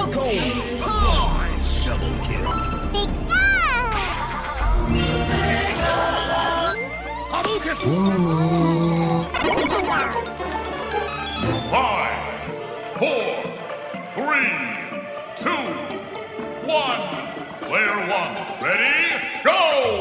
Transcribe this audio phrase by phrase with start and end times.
[0.00, 0.78] Falcon!
[0.78, 1.84] Punch!
[1.84, 2.46] Double kill.
[11.70, 12.18] Five,
[12.98, 13.30] four,
[14.14, 14.52] three,
[15.36, 15.64] two,
[16.66, 17.02] one.
[17.60, 19.99] Player one, ready, go!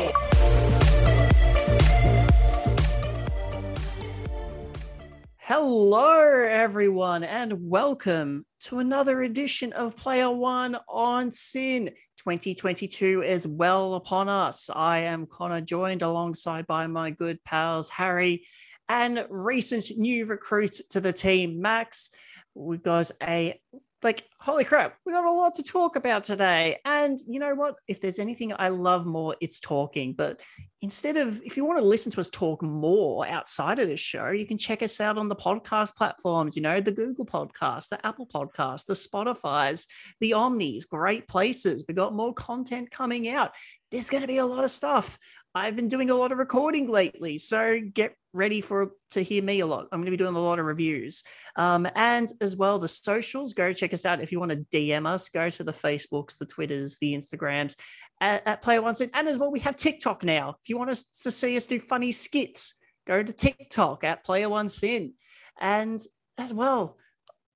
[5.62, 11.90] Hello, everyone, and welcome to another edition of Player One on SYN.
[12.16, 14.70] 2022 is well upon us.
[14.74, 18.46] I am Connor, joined alongside by my good pals Harry
[18.88, 22.12] and recent new recruit to the team, Max.
[22.56, 23.60] We've got a
[24.02, 26.78] like, holy crap, we got a lot to talk about today.
[26.86, 27.76] And you know what?
[27.88, 30.14] If there's anything I love more, it's talking.
[30.14, 30.42] But
[30.82, 34.30] instead of, if you want to listen to us talk more outside of this show,
[34.30, 38.06] you can check us out on the podcast platforms, you know, the Google podcast, the
[38.06, 39.86] Apple podcast, the Spotify's,
[40.22, 41.84] the Omnis, great places.
[41.88, 43.52] We got more content coming out.
[43.92, 45.18] There's going to be a lot of stuff.
[45.56, 49.62] I've been doing a lot of recording lately, so get ready for to hear me
[49.62, 49.88] a lot.
[49.92, 51.24] I'm going to be doing a lot of reviews,
[51.56, 53.54] um, and as well the socials.
[53.54, 55.30] Go check us out if you want to DM us.
[55.30, 57.76] Go to the Facebooks, the Twitters, the Instagrams
[58.22, 60.56] at, at Player One SYN, and as well we have TikTok now.
[60.62, 62.76] If you want us to see us do funny skits,
[63.08, 65.14] go to TikTok at Player One SYN,
[65.60, 66.00] and
[66.38, 66.98] as well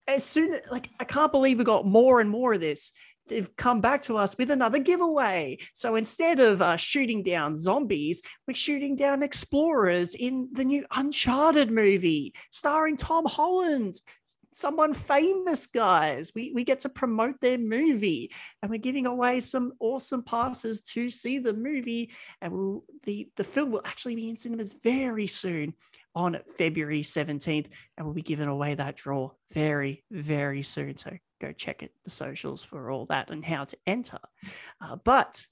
[0.07, 2.91] as soon like I can't believe we got more and more of this
[3.27, 5.57] they've come back to us with another giveaway.
[5.73, 11.71] So instead of uh, shooting down zombies, we're shooting down explorers in the new Uncharted
[11.71, 13.95] movie starring Tom Holland.
[14.55, 16.31] Someone famous, guys.
[16.35, 21.09] We, we get to promote their movie and we're giving away some awesome passes to
[21.09, 22.11] see the movie.
[22.39, 25.73] And we'll, the, the film will actually be in cinemas very soon
[26.15, 27.67] on February 17th.
[27.97, 30.97] And we'll be giving away that draw very, very soon.
[30.97, 31.11] So
[31.41, 34.19] go check it the socials for all that and how to enter.
[34.81, 35.45] Uh, but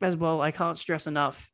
[0.00, 1.48] as well, I can't stress enough.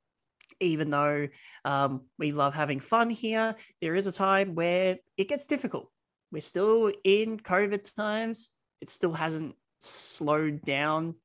[0.61, 1.29] Even though
[1.65, 5.91] um, we love having fun here, there is a time where it gets difficult.
[6.31, 8.51] We're still in COVID times.
[8.81, 11.17] It still hasn't slowed down.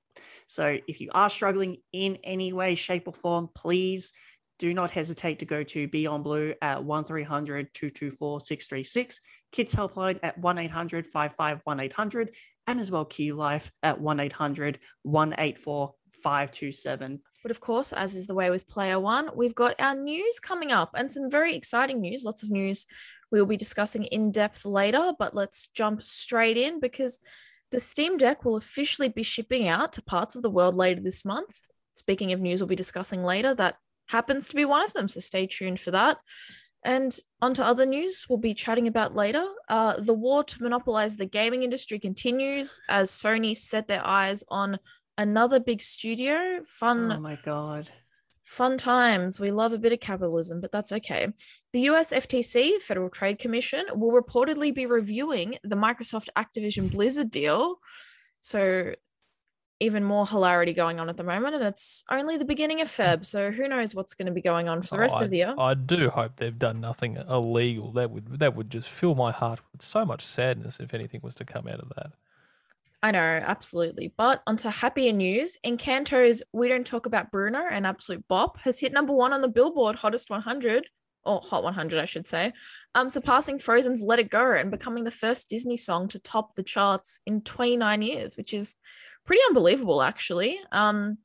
[0.48, 4.12] So if you are struggling in any way, shape, or form, please
[4.60, 9.20] do not hesitate to go to Beyond Blue at 1300 224 636,
[9.52, 12.36] Kids Helpline at 1 800 55 1800,
[12.68, 17.22] and as well Q Life at 1 800 184 527.
[17.44, 20.72] But of course, as is the way with Player One, we've got our news coming
[20.72, 22.24] up and some very exciting news.
[22.26, 22.86] Lots of news
[23.32, 27.20] we'll be discussing in depth later, but let's jump straight in because
[27.72, 31.26] the Steam Deck will officially be shipping out to parts of the world later this
[31.26, 31.68] month.
[31.96, 33.54] Speaking of news, we'll be discussing later.
[33.54, 36.18] That happens to be one of them, so stay tuned for that.
[36.84, 39.46] And onto other news we'll be chatting about later.
[39.68, 44.78] Uh, the war to monopolize the gaming industry continues as Sony set their eyes on
[45.18, 46.62] another big studio.
[46.64, 47.90] Fun, Oh my God.
[48.44, 49.40] fun times.
[49.40, 51.28] We love a bit of capitalism, but that's okay.
[51.74, 57.78] The US FTC, Federal Trade Commission, will reportedly be reviewing the Microsoft Activision Blizzard deal.
[58.40, 58.94] So
[59.80, 63.26] even more hilarity going on at the moment, and it's only the beginning of Feb.
[63.26, 65.30] So who knows what's going to be going on for the rest Oh, I, of
[65.30, 65.56] the year?
[65.58, 67.92] I do hope they've done nothing illegal.
[67.92, 71.36] That would that would just fill my heart with so much sadness if anything was
[71.36, 72.12] to come out of that.
[73.04, 74.12] I know, absolutely.
[74.18, 75.60] But onto happier news.
[75.64, 79.48] Encanto's We Don't Talk About Bruno and Absolute Bop has hit number one on the
[79.48, 80.88] Billboard Hottest 100,
[81.24, 82.54] or Hot 100, I should say,
[82.96, 86.64] um, surpassing Frozen's Let It Go and becoming the first Disney song to top the
[86.64, 88.74] charts in 29 years, which is
[89.28, 90.60] pretty unbelievable, actually.
[90.72, 91.20] Um,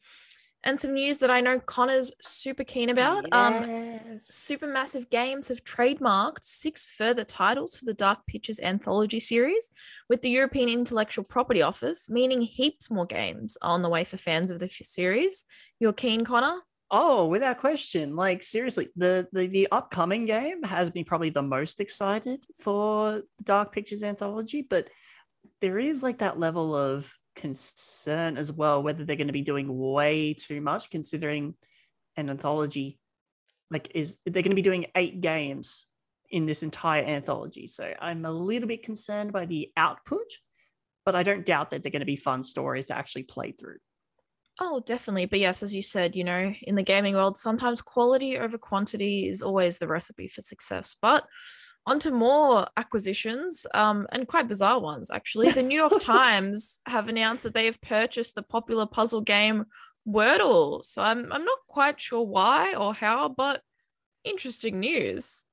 [0.64, 3.24] and some news that I know Connor's super keen about.
[3.32, 3.64] Um,
[4.12, 4.30] Yes.
[4.30, 9.70] Supermassive Games have trademarked six further titles for the Dark Pictures anthology series
[10.08, 14.16] with the European Intellectual Property Office, meaning heaps more games are on the way for
[14.18, 15.44] fans of the series.
[15.80, 16.60] You're keen, Connor?
[16.90, 18.14] Oh, without question.
[18.16, 23.44] Like seriously, the, the the upcoming game has me probably the most excited for the
[23.44, 24.88] Dark Pictures anthology, but
[25.62, 29.78] there is like that level of concern as well whether they're going to be doing
[29.78, 31.54] way too much considering
[32.16, 32.98] an anthology
[33.72, 35.86] like is they're going to be doing eight games
[36.30, 37.66] in this entire anthology.
[37.66, 40.26] So I'm a little bit concerned by the output,
[41.04, 43.78] but I don't doubt that they're going to be fun stories to actually play through.
[44.60, 45.26] Oh, definitely.
[45.26, 49.28] But yes, as you said, you know, in the gaming world, sometimes quality over quantity
[49.28, 50.94] is always the recipe for success.
[51.00, 51.26] But
[51.86, 55.50] onto more acquisitions, um, and quite bizarre ones, actually.
[55.50, 59.66] The New York Times have announced that they have purchased the popular puzzle game
[60.06, 60.82] Wordle.
[60.84, 63.62] So I'm I'm not quite sure why or how, but
[64.24, 65.46] interesting news.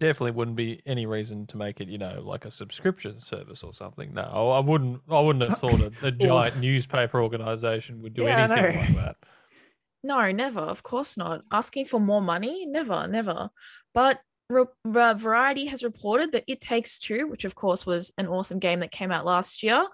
[0.00, 3.72] definitely wouldn't be any reason to make it, you know, like a subscription service or
[3.72, 4.12] something.
[4.12, 5.02] No, I wouldn't.
[5.10, 9.16] I wouldn't have thought a, a giant newspaper organization would do Yeah, anything like that.
[10.02, 10.60] No, never.
[10.60, 11.42] Of course not.
[11.50, 12.66] Asking for more money?
[12.66, 13.50] Never, never.
[13.94, 18.58] But Re- Variety has reported that It Takes Two, which of course was an awesome
[18.58, 19.86] game that came out last year,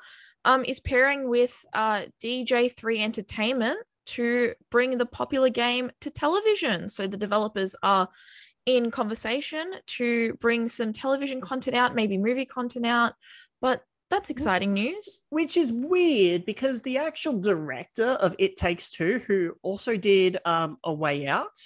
[0.44, 6.88] um, is pairing with uh, DJ3 Entertainment to bring the popular game to television.
[6.88, 8.08] So the developers are
[8.67, 13.14] in conversation to bring some television content out, maybe movie content out.
[13.61, 15.23] But that's exciting news.
[15.31, 20.79] which is weird because the actual director of It Takes Two, who also did um,
[20.82, 21.56] A Way Out,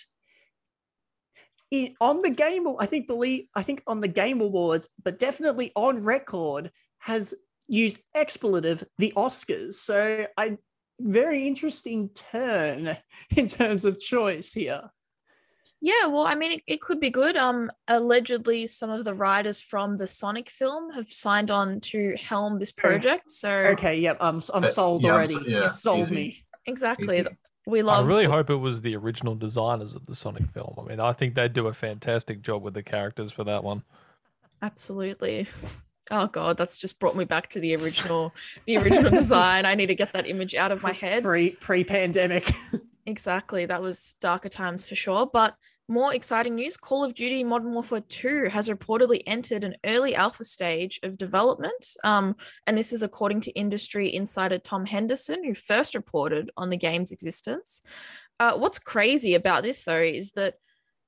[1.75, 5.73] he, on the game, I think believe I think on the Game Awards, but definitely
[5.75, 7.35] on record, has
[7.67, 9.75] used expletive the Oscars.
[9.75, 10.57] So I
[11.01, 12.97] very interesting turn
[13.37, 14.83] in terms of choice here.
[15.81, 17.37] Yeah, well, I mean, it, it could be good.
[17.37, 22.59] Um, allegedly, some of the writers from the Sonic film have signed on to helm
[22.59, 23.31] this project.
[23.31, 25.33] So Okay, yep, I'm I'm But, sold yeah, I'm already.
[25.35, 26.15] so- You yeah, sold easy.
[26.15, 26.45] me.
[26.67, 27.27] exactly, Easy.
[27.67, 28.05] We love.
[28.05, 30.75] I really hope it was the original designers of the Sonic film.
[30.79, 33.83] I mean, I think they do a fantastic job with the characters for that one.
[34.63, 35.47] Absolutely.
[36.11, 38.35] Oh god, that's just brought me back to the original,
[38.67, 39.65] the original design.
[39.65, 41.23] I need to get that image out of my head.
[41.23, 42.51] Pre pre pandemic.
[43.07, 43.67] Exactly.
[43.67, 45.29] That was darker times for sure.
[45.31, 45.55] But
[45.89, 50.45] more exciting news Call of Duty Modern Warfare 2 has reportedly entered an early alpha
[50.45, 51.87] stage of development.
[52.03, 52.37] Um,
[52.67, 57.13] and this is according to industry insider Tom Henderson, who first reported on the game's
[57.13, 57.83] existence.
[58.41, 60.55] Uh, what's crazy about this, though, is that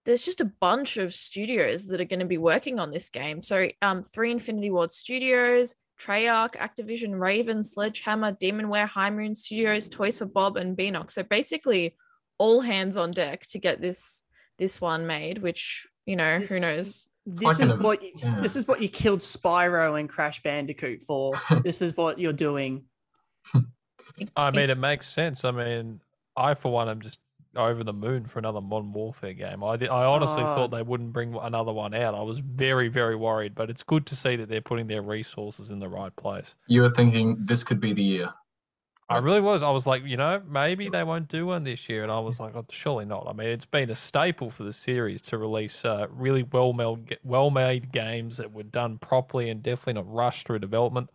[0.04, 3.40] there's just a bunch of studios that are going to be working on this game.
[3.40, 10.18] So, um, three Infinity Ward studios, Treyarch, Activision, Raven, Sledgehammer, Demonware, High Moon Studios, Toys
[10.18, 11.12] for Bob, and Beenox.
[11.12, 11.96] So basically,
[12.38, 14.24] all hands on deck to get this
[14.58, 15.38] this one made.
[15.38, 17.06] Which you know, who knows?
[17.26, 18.40] This is an- what you, yeah.
[18.40, 21.34] this is what you killed Spyro and Crash Bandicoot for.
[21.64, 22.84] this is what you're doing.
[24.36, 25.44] I mean, it makes sense.
[25.44, 26.00] I mean,
[26.36, 27.18] I for one am just
[27.56, 29.64] over the moon for another Modern Warfare game.
[29.64, 30.54] I I honestly Oh.
[30.54, 32.14] thought they wouldn't bring another one out.
[32.14, 35.70] I was very very worried, but it's good to see that they're putting their resources
[35.70, 36.54] in the right place.
[36.66, 38.32] You were thinking this could be the year.
[39.08, 39.62] I really was.
[39.62, 42.40] I was like, you know, maybe they won't do one this year, and I was
[42.40, 43.28] like, oh, surely not.
[43.28, 47.16] I mean, it's been a staple for the series to release uh, really well made,
[47.22, 51.10] well made games that were done properly and definitely not rushed through development.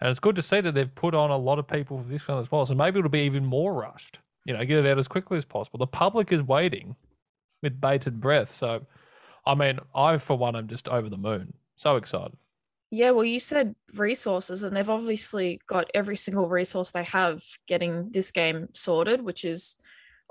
[0.00, 2.28] And it's good to see that they've put on a lot of people for this
[2.28, 2.64] one as well.
[2.64, 4.20] So maybe it'll be even more rushed.
[4.46, 5.78] You know, get it out as quickly as possible.
[5.78, 6.94] The public is waiting
[7.62, 8.50] with bated breath.
[8.50, 8.86] So,
[9.44, 11.52] I mean, I for one am just over the moon.
[11.76, 12.36] So excited.
[12.90, 18.10] Yeah, well, you said resources, and they've obviously got every single resource they have getting
[18.12, 19.74] this game sorted, which is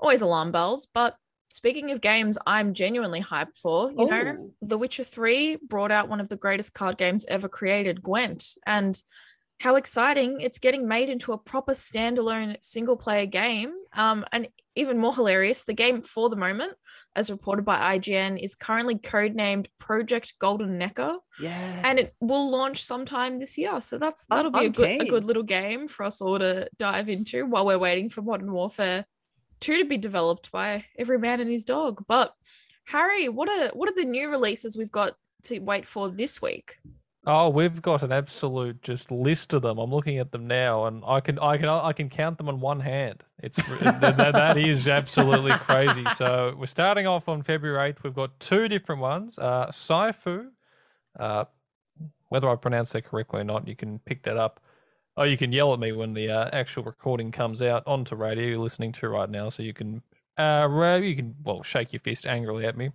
[0.00, 0.88] always alarm bells.
[0.92, 1.16] But
[1.48, 3.90] speaking of games, I'm genuinely hyped for.
[3.90, 4.50] You know, Oh.
[4.62, 8.56] The Witcher 3 brought out one of the greatest card games ever created, Gwent.
[8.66, 9.00] And
[9.60, 13.74] how exciting it's getting made into a proper standalone single player game.
[13.96, 16.74] Um, and even more hilarious, the game for the moment,
[17.16, 21.80] as reported by IGN, is currently codenamed Project Golden Nekker Yeah.
[21.84, 23.80] and it will launch sometime this year.
[23.80, 27.08] So that's that'll be a good a good little game for us all to dive
[27.08, 29.06] into while we're waiting for Modern Warfare
[29.60, 32.04] 2 to be developed by every man and his dog.
[32.06, 32.34] But
[32.88, 35.14] Harry, what are what are the new releases we've got
[35.44, 36.76] to wait for this week?
[37.28, 39.78] Oh, we've got an absolute just list of them.
[39.78, 42.60] I'm looking at them now, and I can I can I can count them on
[42.60, 43.24] one hand.
[43.42, 46.04] It's that, that- is absolutely crazy.
[46.16, 48.04] So we're starting off on February 8th.
[48.04, 49.38] We've got two different ones.
[49.38, 50.50] Uh, Saifu,
[51.18, 51.46] uh,
[52.28, 54.60] whether I pronounce that correctly or not, you can pick that up.
[55.16, 58.46] Oh, you can yell at me when the uh, actual recording comes out onto radio
[58.46, 59.48] you're listening to right now.
[59.48, 60.00] So you can
[60.38, 60.68] uh,
[61.02, 62.90] you can well shake your fist angrily at me.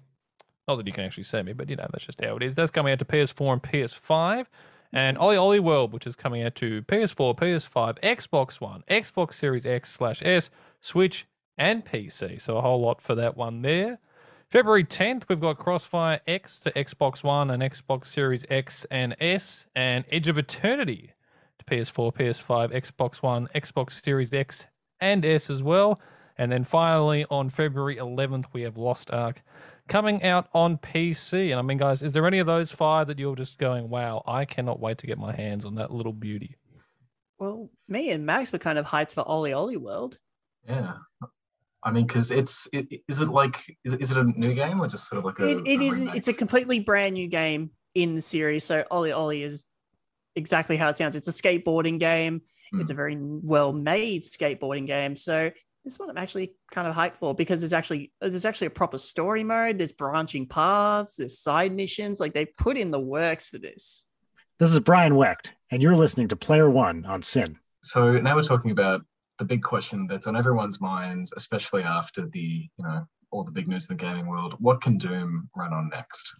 [0.67, 2.55] Not that you can actually see me, but you know that's just how it is.
[2.55, 4.45] That's coming out to PS4 and PS5,
[4.93, 9.91] and OlliOlli World, which is coming out to PS4, PS5, Xbox One, Xbox Series X
[9.91, 10.49] slash S,
[10.81, 11.27] Switch,
[11.57, 12.39] and PC.
[12.39, 13.99] So a whole lot for that one there.
[14.49, 19.65] February 10th, we've got Crossfire X to Xbox One and Xbox Series X and S,
[19.75, 21.13] and Edge of Eternity
[21.57, 24.65] to PS4, PS5, Xbox One, Xbox Series X
[24.99, 26.01] and S as well.
[26.37, 29.41] And then finally on February 11th, we have Lost Ark
[29.91, 31.51] coming out on PC.
[31.51, 34.23] And I mean, guys, is there any of those five that you're just going, wow,
[34.25, 36.57] I cannot wait to get my hands on that little beauty?
[37.41, 40.19] well, me and Max were kind of hyped for OlliOlli World.
[40.69, 40.93] Yeah.
[41.83, 44.79] I mean, because it's it, is it like is it, is it a new game
[44.79, 45.49] or just sort of like a?
[45.49, 45.99] It, it a is.
[45.99, 46.15] remake?
[46.15, 48.63] It's a completely brand new game in the series.
[48.63, 49.65] So OlliOlli is
[50.35, 51.15] exactly how it sounds.
[51.15, 52.43] It's a skateboarding game.
[52.73, 52.91] It's hmm.
[52.91, 55.15] a very well made skateboarding game.
[55.15, 55.49] So
[55.83, 58.97] this one I'm actually kind of hyped for because there's actually there's actually a proper
[58.97, 59.77] story mode.
[59.77, 61.15] There's branching paths.
[61.17, 62.19] There's side missions.
[62.19, 64.05] Like they put in the works for this.
[64.59, 67.57] This is Brian Wecht, and you're listening to Player One on SYN.
[67.81, 69.01] So now we're talking about
[69.39, 73.67] the big question that's on everyone's minds, especially after the you know all the big
[73.67, 74.55] news in the gaming world.
[74.59, 76.35] What can Doom run on next?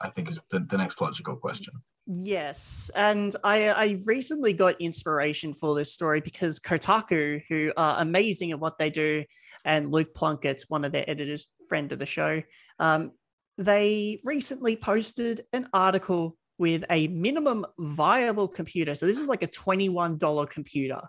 [0.00, 1.74] I think is the, the next logical question.
[2.06, 8.52] Yes, and I I recently got inspiration for this story because Kotaku, who are amazing
[8.52, 9.24] at what they do,
[9.64, 12.42] and Luke Plunkett's one of their editors, friend of the show,
[12.78, 13.12] um,
[13.58, 18.94] they recently posted an article with a minimum viable computer.
[18.94, 21.00] So this is like a twenty-one dollar computer.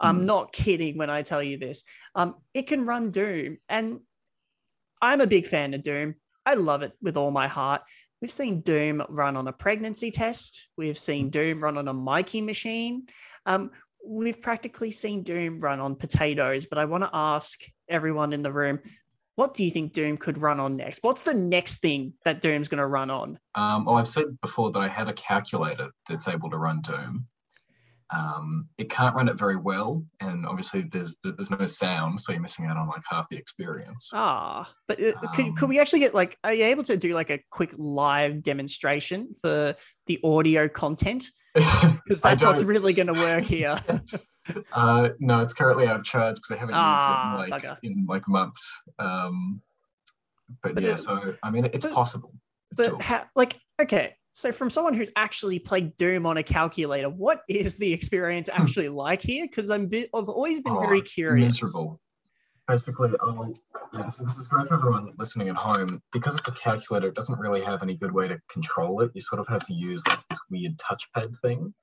[0.00, 0.24] I'm Mm.
[0.24, 1.84] not kidding when I tell you this.
[2.14, 4.00] Um, it can run Doom, and
[5.02, 6.14] I'm a big fan of Doom.
[6.44, 7.82] I love it with all my heart.
[8.20, 10.68] We've seen Doom run on a pregnancy test.
[10.76, 13.06] We've seen Doom run on a Mikey machine.
[13.46, 13.70] Um,
[14.06, 16.66] we've practically seen Doom run on potatoes.
[16.66, 18.80] But I want to ask everyone in the room,
[19.36, 21.02] what do you think Doom could run on next?
[21.02, 23.38] What's the next thing that Doom's going to run on?
[23.54, 27.26] Um, well, I've said before that I have a calculator that's able to run Doom.
[28.12, 32.40] Um, it can't run it very well, and obviously there's there's no sound, so you're
[32.40, 34.10] missing out on like half the experience.
[34.12, 37.14] Ah, but uh, could, Um, could we actually get like, are you able to do
[37.14, 39.76] like a quick live demonstration for
[40.06, 41.24] the audio content?
[42.04, 43.78] Because that's what's really going to work here.
[44.72, 47.62] Uh, no, it's currently out of charge because I haven't Ah, used it in like
[47.62, 47.76] bugger.
[47.84, 48.82] in like months.
[48.98, 49.62] Um,
[50.62, 52.32] but, But yeah, it- so I mean, it's but- possible.
[52.72, 57.08] It's but ha- like okay so from someone who's actually played doom on a calculator
[57.08, 61.02] what is the experience actually like here because i'm bit, i've always been Oh, very
[61.02, 62.00] curious Miserable.
[62.68, 63.52] Basically, oh,
[63.92, 66.00] yeah, so this is great for everyone listening at home.
[66.12, 69.10] Because it's a calculator, it doesn't really have any good way to control it.
[69.12, 71.74] You sort of have to use like this weird touchpad thing.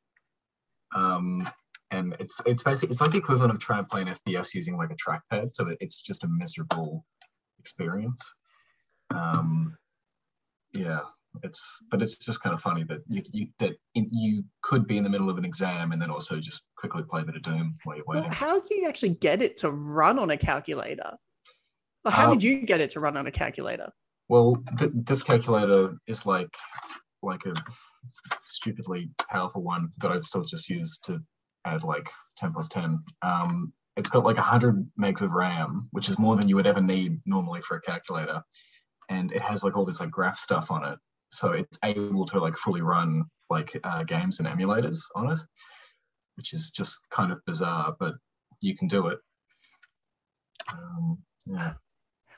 [0.95, 1.49] Um,
[1.91, 4.77] and it's it's basically it's like the equivalent of trying to play an FPS using
[4.77, 5.49] like a trackpad.
[5.53, 7.03] So it- it's just a miserable
[7.59, 8.23] experience.
[9.13, 9.75] Um,
[10.73, 11.01] yeah,
[11.43, 14.97] it's but it's just kind of funny that you, you that in, you could be
[14.97, 17.41] in the middle of an exam and then also just quickly play a bit of
[17.41, 18.23] Doom while you're waiting.
[18.29, 21.17] well, how do you actually get it to run on a calculator
[22.03, 23.91] Like, how Uh, did you get it to run on a calculator
[24.29, 26.53] Well, th- this calculator is like
[27.23, 27.53] like a
[28.43, 31.21] stupidly powerful one that I'd still just use to
[31.65, 33.03] add like 10 plus 10.
[33.21, 36.81] Um, it's got like 100 megs of RAM, which is more than you would ever
[36.81, 38.41] need normally for a calculator.
[39.09, 40.99] And it has like all this like graph stuff on it.
[41.29, 45.39] So it's able to like fully run like uh, games and emulators on it,
[46.35, 48.15] which is just kind of bizarre, but
[48.61, 49.19] you can do it.
[50.71, 51.73] Um, yeah.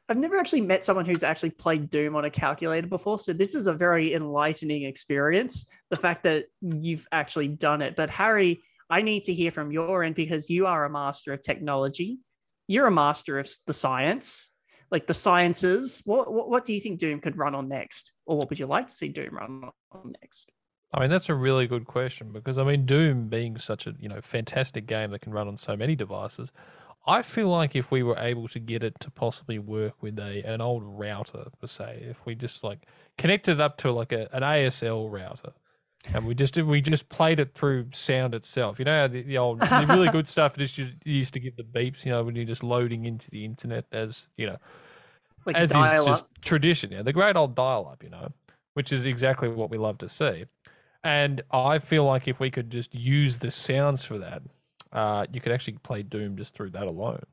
[0.07, 3.19] I've never actually met someone who's actually played Doom on a calculator before.
[3.19, 5.67] So this is a very enlightening experience.
[5.91, 7.95] The fact that you've actually done it.
[7.95, 11.43] But Harry, I need to hear from your end because you are a master of
[11.43, 12.19] technology.
[12.67, 14.51] You're a master of the science,
[14.91, 16.01] like the sciences.
[16.05, 18.11] What, what, what do you think Doom could run on next?
[18.25, 20.51] Or what would you like to see Doom run on next?
[20.93, 24.09] I mean, that's a really good question because I mean, Doom being such a you
[24.09, 26.51] know fantastic game that can run on so many devices,
[27.05, 30.43] I feel like if we were able to get it to possibly work with a
[30.45, 34.33] an old router per se, if we just like connected it up to like a,
[34.35, 35.51] an ASL router,
[36.13, 39.37] and we just we just played it through sound itself, you know, how the, the
[39.37, 42.35] old the really good stuff just used, used to give the beeps, you know, when
[42.35, 44.57] you're just loading into the internet as you know
[45.49, 46.31] Like as is dial just up?
[46.41, 48.29] tradition, yeah, the great old dial-up, you know,
[48.75, 50.45] which is exactly what we love to see.
[51.03, 54.43] And I feel like if we could just use the sounds for that,
[54.91, 57.23] uh, you could actually play Doom just through that alone.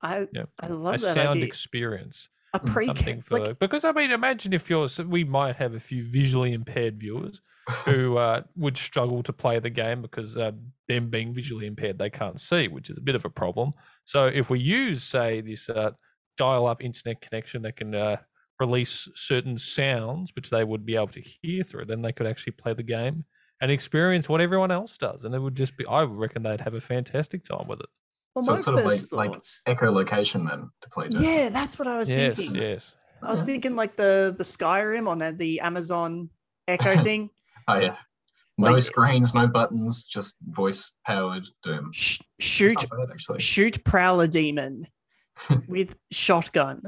[0.00, 0.44] I, Yeah.
[0.60, 1.46] I love a that sound idea.
[1.46, 2.86] experience, a pre
[3.30, 7.40] like, because I mean, imagine if you're we might have a few visually impaired viewers
[7.84, 10.52] who uh, would struggle to play the game because uh,
[10.88, 13.72] them being visually impaired they can't see, which is a bit of a problem.
[14.04, 15.92] So if we use, say, this uh,
[16.36, 18.16] dial-up internet connection that can uh,
[18.60, 22.52] release certain sounds which they would be able to hear through, then they could actually
[22.52, 23.24] play the game
[23.60, 25.86] and experience what everyone else does, and it would just be.
[25.86, 27.86] I reckon they'd have a fantastic time with it.
[28.34, 31.22] well, So it's sort of like- like thoughts- echolocation then to play Doom.
[31.22, 32.56] yeah, that's what I was yes, thinking.
[32.60, 32.92] yes.
[33.22, 36.28] I was thinking like the the Skyrim on the, the Amazon
[36.68, 37.30] Echo thing.
[37.68, 37.96] Oh yeah.
[38.58, 41.90] No Like- screens, no buttons, just voice powered Doom.
[41.92, 43.40] Sh- shoot, not bad, actually.
[43.40, 44.86] shoot Prowler Demon
[45.68, 46.82] with shotgun.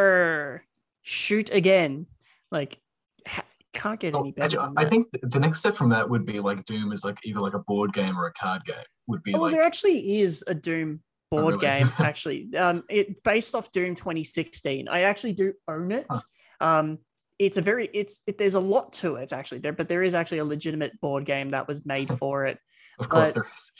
[0.00, 0.62] Er,
[1.02, 2.06] shoot again.
[2.50, 2.78] Like,
[3.26, 4.60] ha- can't get Well, any better.
[4.60, 7.40] actually, I think the next step from that would be like Doom is like either
[7.40, 8.76] like a board game or a card game.
[9.08, 11.00] Would be Oh, well, like there actually is a Doom
[11.32, 11.66] Oh, board really?
[11.66, 11.90] game.
[11.98, 14.88] Actually, um, it based off Doom 2016.
[14.88, 16.06] I actually do own it.
[16.08, 16.20] Huh.
[16.60, 16.98] Um,
[17.40, 20.14] it's a very it's it, there's a lot to it actually there, but there is
[20.14, 22.58] actually a legitimate board game that was made for it.
[23.00, 23.72] of course but- there is.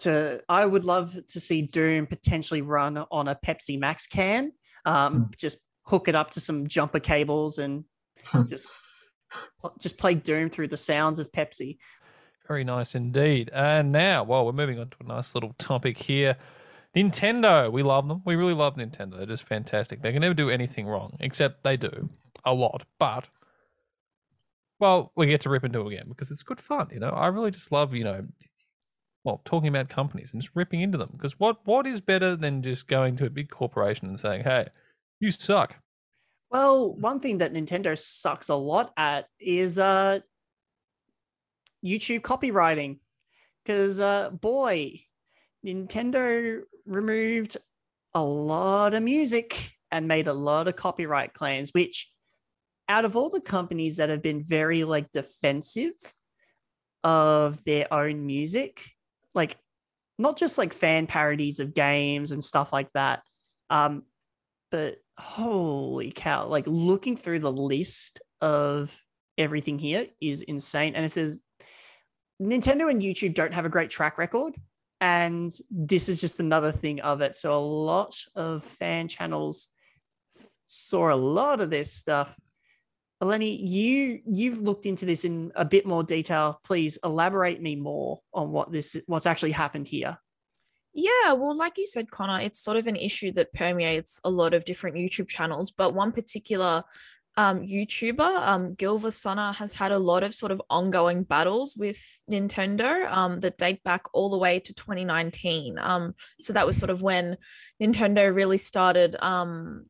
[0.00, 4.52] To I would love to see Doom potentially run on a Pepsi Max can.
[4.84, 5.22] Um, Hmm.
[5.36, 7.84] just hook it up to some jumper cables and
[8.48, 8.68] just
[9.80, 11.78] just play Doom through the sounds of Pepsi.
[12.46, 13.50] Very nice indeed.
[13.52, 16.36] And now, well, we're moving on to a nice little topic here.
[16.94, 18.22] Nintendo, we love them.
[18.24, 19.16] We really love Nintendo.
[19.16, 20.00] They're just fantastic.
[20.00, 22.08] They can never do anything wrong, except they do
[22.44, 22.84] a lot.
[22.98, 23.26] But,
[24.78, 26.88] well, we get to rip into them again because it's good fun.
[26.92, 28.24] You know, I really just love, you know,
[29.26, 32.62] well, talking about companies and just ripping into them because what what is better than
[32.62, 34.68] just going to a big corporation and saying, "Hey,
[35.18, 35.74] you suck."
[36.52, 40.20] Well, one thing that Nintendo sucks a lot at is uh,
[41.84, 43.00] YouTube copyrighting.
[43.64, 45.00] Because, uh, boy,
[45.66, 47.56] Nintendo removed
[48.14, 52.08] a lot of music and made a lot of copyright claims, which,
[52.88, 55.94] out of all the companies that have been very like defensive
[57.02, 58.84] of their own music,
[59.36, 59.56] like
[60.18, 63.22] not just like fan parodies of games and stuff like that,
[63.70, 64.02] um,
[64.70, 69.00] but holy cow like looking through the list of
[69.38, 70.94] everything here is insane.
[70.94, 71.42] And if there's
[72.42, 74.54] nintendo and youtube don't have a great track record
[75.00, 77.36] and this is just another thing of it.
[77.36, 79.68] So a lot of fan channels
[80.66, 82.34] saw a lot of this stuff
[83.26, 86.60] Eleni, you you've looked into this in a bit more detail.
[86.64, 90.18] Please elaborate me more on what this what's actually happened here.
[90.98, 94.54] Yeah, well, like you said, Connor, it's sort of an issue that permeates a lot
[94.54, 96.84] of different YouTube channels, but one particular
[97.36, 103.10] um, YouTuber, um, GilvaSunner, has had a lot of sort of ongoing battles with Nintendo
[103.12, 105.78] um, that date back all the way to 2019.
[105.78, 107.36] Um, so that was sort of when
[107.80, 109.84] Nintendo really started, um,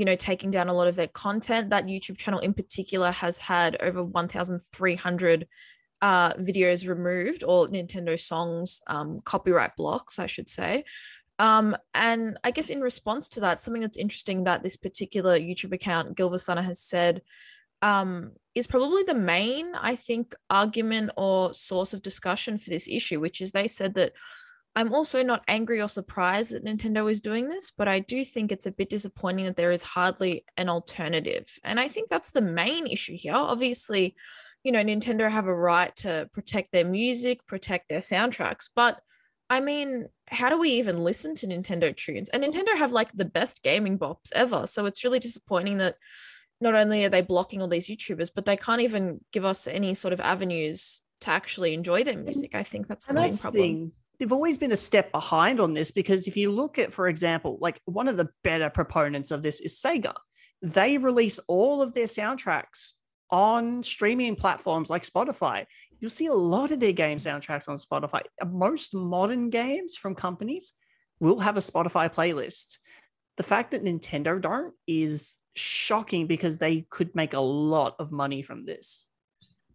[0.00, 1.68] you know, taking down a lot of their content.
[1.68, 5.46] That YouTube channel in particular has had over 1,300
[6.00, 10.84] uh, videos removed or Nintendo songs um, copyright blocks, I should say.
[11.38, 15.74] Um, and I guess in response to that, something that's interesting that this particular YouTube
[15.74, 17.20] account, GilvaSunner, has said
[17.82, 23.20] um, is probably the main, I think, argument or source of discussion for this issue,
[23.20, 24.14] which is they said that
[24.76, 28.52] I'm also not angry or surprised that Nintendo is doing this, but I do think
[28.52, 31.46] it's a bit disappointing that there is hardly an alternative.
[31.64, 33.34] And I think that's the main issue here.
[33.34, 34.14] Obviously,
[34.62, 39.00] you know, Nintendo have a right to protect their music, protect their soundtracks, but
[39.48, 42.28] I mean, how do we even listen to Nintendo tunes?
[42.28, 44.68] And Nintendo have like the best gaming bops ever.
[44.68, 45.96] So it's really disappointing that
[46.60, 49.94] not only are they blocking all these YouTubers, but they can't even give us any
[49.94, 52.54] sort of avenues to actually enjoy their music.
[52.54, 53.62] I think that's the and main that's problem.
[53.62, 53.92] thing.
[54.20, 57.56] They've always been a step behind on this because if you look at, for example,
[57.58, 60.12] like one of the better proponents of this is Sega.
[60.60, 62.92] They release all of their soundtracks
[63.30, 65.64] on streaming platforms like Spotify.
[66.00, 68.20] You'll see a lot of their game soundtracks on Spotify.
[68.40, 70.74] Uh, most modern games from companies
[71.18, 72.76] will have a Spotify playlist.
[73.38, 78.42] The fact that Nintendo don't is shocking because they could make a lot of money
[78.42, 79.06] from this.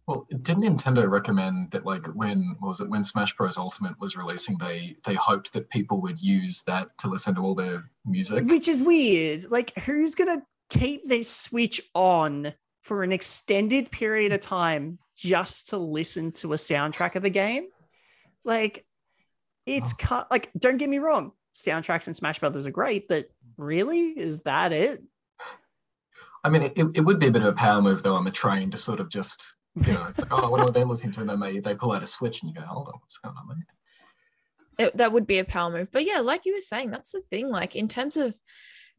[0.06, 3.58] Well, didn't Nintendo recommend that, like, when what was it when Smash Bros.
[3.58, 7.54] Ultimate was releasing, they they hoped that people would use that to listen to all
[7.54, 8.46] their music?
[8.46, 9.50] Which is weird.
[9.50, 15.76] Like, who's gonna keep their Switch on for an extended period of time just to
[15.76, 17.66] listen to a soundtrack of the game?
[18.44, 18.86] Like,
[19.66, 20.30] it's cut.
[20.30, 24.72] Like, don't get me wrong, soundtracks in Smash Brothers are great, but really, is that
[24.72, 25.02] it?
[26.44, 28.30] I mean, it, it would be a bit of a power move, though, on the
[28.30, 29.52] train to sort of just,
[29.86, 31.20] you know, it's like, oh, what are they listening to?
[31.20, 33.36] And then they, they pull out a switch and you go, hold on, what's going
[33.36, 33.66] on there?
[34.78, 35.90] it, that would be a power move.
[35.92, 37.48] But yeah, like you were saying, that's the thing.
[37.48, 38.36] Like in terms of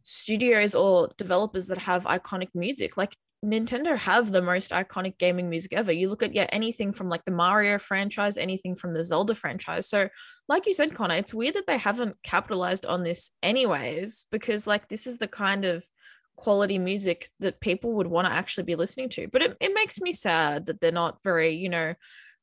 [0.04, 5.74] studios or developers that have iconic music, like Nintendo have the most iconic gaming music
[5.74, 5.92] ever.
[5.92, 9.88] You look at yeah anything from like the Mario franchise, anything from the Zelda franchise.
[9.88, 10.10] So,
[10.48, 14.88] like you said, Connor, it's weird that they haven't capitalized on this anyways, because like
[14.88, 15.86] this is the kind of
[16.38, 19.28] quality music that people would want to actually be listening to.
[19.28, 21.94] But it, it makes me sad that they're not very, you know,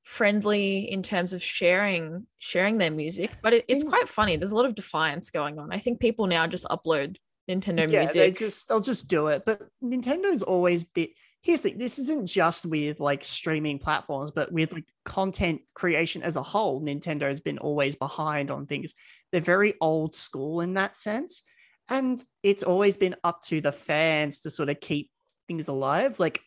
[0.03, 4.55] friendly in terms of sharing sharing their music but it, it's quite funny there's a
[4.55, 7.17] lot of defiance going on i think people now just upload
[7.51, 8.17] nintendo music.
[8.17, 9.45] yeah, they just they'll just do it.
[9.45, 11.09] But Nintendo's always been
[11.43, 16.37] here's the this isn't just with like streaming platforms, but with like content creation as
[16.37, 16.81] a whole.
[16.81, 18.95] Nintendo has been always behind on things.
[19.33, 21.43] They're very old school in that sense.
[21.89, 25.11] And it's always been up to the fans to sort of keep
[25.49, 26.19] things alive.
[26.19, 26.41] Like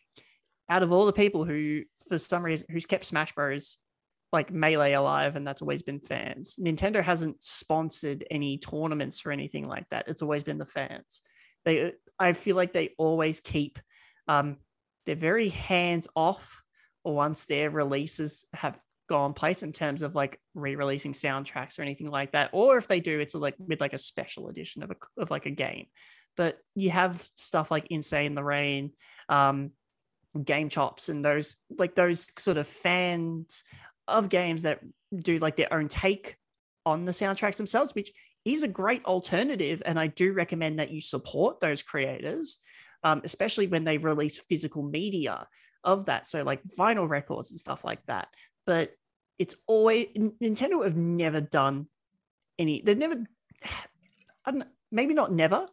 [0.68, 3.78] out of all the people who for some reason who's kept Smash Bros
[4.32, 9.66] like melee alive and that's always been fans nintendo hasn't sponsored any tournaments or anything
[9.66, 11.22] like that it's always been the fans
[11.64, 13.78] they i feel like they always keep
[14.26, 14.56] um
[15.06, 16.62] they're very hands off
[17.04, 22.32] once their releases have gone place in terms of like re-releasing soundtracks or anything like
[22.32, 22.50] that.
[22.52, 25.46] Or if they do, it's like with like a special edition of a of like
[25.46, 25.86] a game.
[26.36, 28.92] But you have stuff like Insane in the Rain,
[29.28, 29.72] um,
[30.44, 33.64] Game Chops, and those like those sort of fans
[34.06, 34.80] of games that
[35.16, 36.36] do like their own take
[36.86, 38.12] on the soundtracks themselves, which
[38.44, 39.82] is a great alternative.
[39.84, 42.58] And I do recommend that you support those creators,
[43.02, 45.46] um, especially when they release physical media
[45.84, 46.26] of that.
[46.26, 48.28] So like vinyl records and stuff like that.
[48.68, 48.92] But
[49.38, 51.86] it's always Nintendo have never done
[52.58, 52.82] any.
[52.82, 53.24] They've never,
[54.92, 55.66] maybe not never,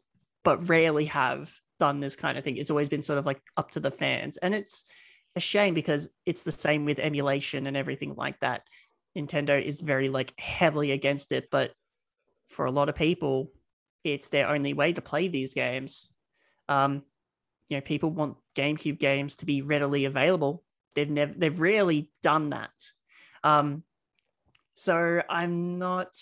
[0.46, 2.56] but rarely have done this kind of thing.
[2.56, 4.86] It's always been sort of like up to the fans, and it's
[5.36, 8.62] a shame because it's the same with emulation and everything like that.
[9.18, 11.74] Nintendo is very like heavily against it, but
[12.48, 13.52] for a lot of people,
[14.06, 16.14] it's their only way to play these games.
[16.70, 17.04] Um,
[17.68, 20.64] you know, people want GameCube games to be readily available.
[20.96, 22.72] They've never, they've rarely done that.
[23.44, 23.84] Um,
[24.74, 26.16] so I'm not.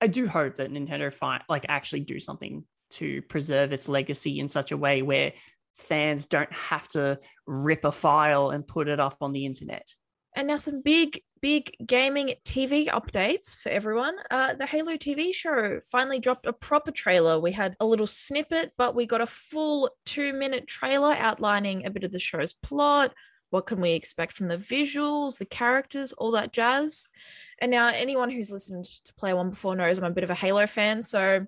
[0.00, 4.72] I do hope that Nintendo like actually do something to preserve its legacy in such
[4.72, 5.32] a way where
[5.74, 9.86] fans don't have to rip a file and put it up on the internet.
[10.34, 14.16] And now some big, big gaming TV updates for everyone.
[14.30, 17.40] Uh, the Halo TV show finally dropped a proper trailer.
[17.40, 21.90] We had a little snippet, but we got a full two minute trailer outlining a
[21.90, 23.14] bit of the show's plot.
[23.50, 27.08] What can we expect from the visuals, the characters, all that jazz.
[27.58, 30.34] And now, anyone who's listened to Player One before knows I'm a bit of a
[30.34, 31.02] Halo fan.
[31.02, 31.46] So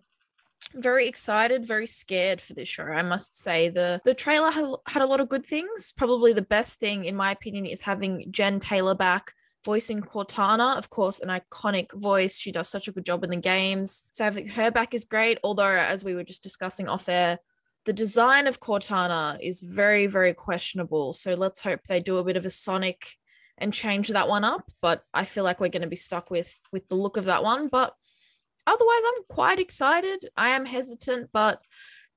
[0.74, 2.84] very excited, very scared for this show.
[2.84, 5.92] I must say the the trailer had, had a lot of good things.
[5.96, 9.32] Probably the best thing, in my opinion, is having Jen Taylor back
[9.64, 10.78] voicing Cortana.
[10.78, 12.38] Of course, an iconic voice.
[12.38, 14.04] She does such a good job in the games.
[14.12, 15.38] So having her back is great.
[15.42, 17.38] Although, as we were just discussing off air,
[17.84, 21.12] the design of Cortana is very, very questionable.
[21.12, 23.04] So let's hope they do a bit of a Sonic
[23.56, 24.70] and change that one up.
[24.82, 27.42] But I feel like we're going to be stuck with with the look of that
[27.42, 27.68] one.
[27.68, 27.94] But
[28.66, 30.28] otherwise, I'm quite excited.
[30.36, 31.60] I am hesitant, but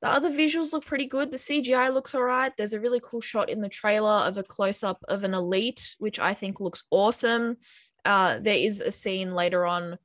[0.02, 1.32] the other visuals look pretty good.
[1.32, 2.52] The CGI looks all right.
[2.58, 5.95] There's a really cool shot in the trailer of a close up of an elite,
[6.00, 7.58] which I think looks awesome.
[8.04, 10.00] Uh, there is a scene later on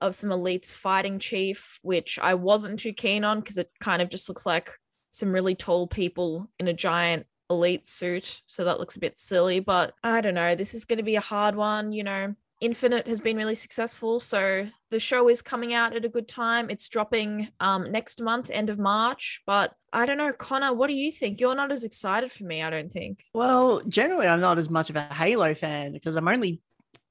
[0.00, 4.08] of some elites fighting Chief, which I wasn't too keen on because it kind of
[4.08, 4.72] just looks like
[5.12, 8.40] some really tall people in a giant elite suit.
[8.46, 10.54] So that looks a bit silly, but I don't know.
[10.54, 11.92] This is going to be a hard one.
[11.92, 14.20] You know, Infinite has been really successful.
[14.20, 16.70] So the show is coming out at a good time.
[16.70, 19.42] It's dropping um, next month, end of March.
[19.46, 21.40] But I don't know, Connor, what do you think?
[21.40, 23.22] You're not as excited for me, I don't think.
[23.34, 26.62] Well, generally, I'm not as much of a Halo fan because I'm only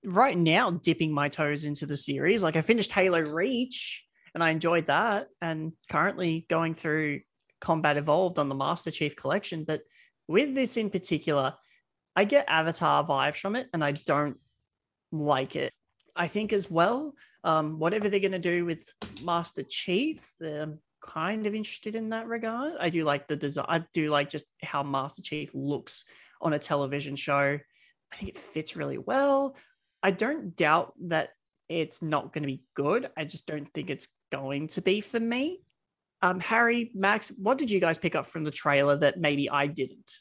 [0.04, 2.44] right now dipping my toes into the series.
[2.44, 7.20] Like I finished Halo Reach and I enjoyed that, and currently going through
[7.62, 9.64] Combat Evolved on the Master Chief Collection.
[9.64, 9.84] But
[10.28, 11.54] with this in particular,
[12.16, 14.38] I get Avatar vibes from it, and I don't
[15.12, 15.72] like it.
[16.16, 17.14] I think as well,
[17.46, 18.94] um, whatever they're going to do with
[19.24, 22.74] Master Chief, I'm kind of interested in that regard.
[22.80, 23.66] I do like the design.
[23.70, 26.04] I do like just how Master Chief looks
[26.42, 27.58] on a television show.
[28.12, 29.56] I think it fits really well.
[30.04, 31.30] I don't doubt that
[31.70, 33.10] it's not going to be good.
[33.16, 35.62] I just don't think it's going to be for me.
[36.22, 39.68] Um, Harry, Max, what did you guys pick up from the trailer that maybe I
[39.68, 40.12] didn't?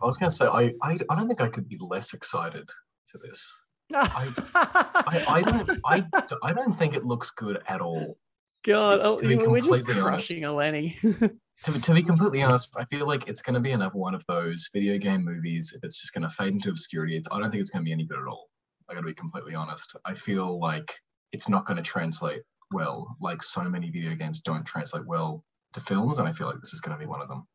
[0.00, 2.68] I was going to say, I, I, I don't think I could be less excited
[3.06, 3.60] for this.
[3.94, 6.04] I, I, I, don't, I,
[6.42, 8.16] I don't think it looks good at all.
[8.64, 10.98] God, to, to oh, we're just crushing Eleni.
[11.64, 14.24] to, to be completely honest, I feel like it's going to be another one of
[14.26, 17.16] those video game movies that's just going to fade into obscurity.
[17.16, 18.48] It's, I don't think it's going to be any good at all.
[18.88, 19.96] I got to be completely honest.
[20.04, 20.94] I feel like
[21.32, 23.06] it's not going to translate well.
[23.20, 26.72] Like so many video games don't translate well to films, and I feel like this
[26.72, 27.46] is going to be one of them.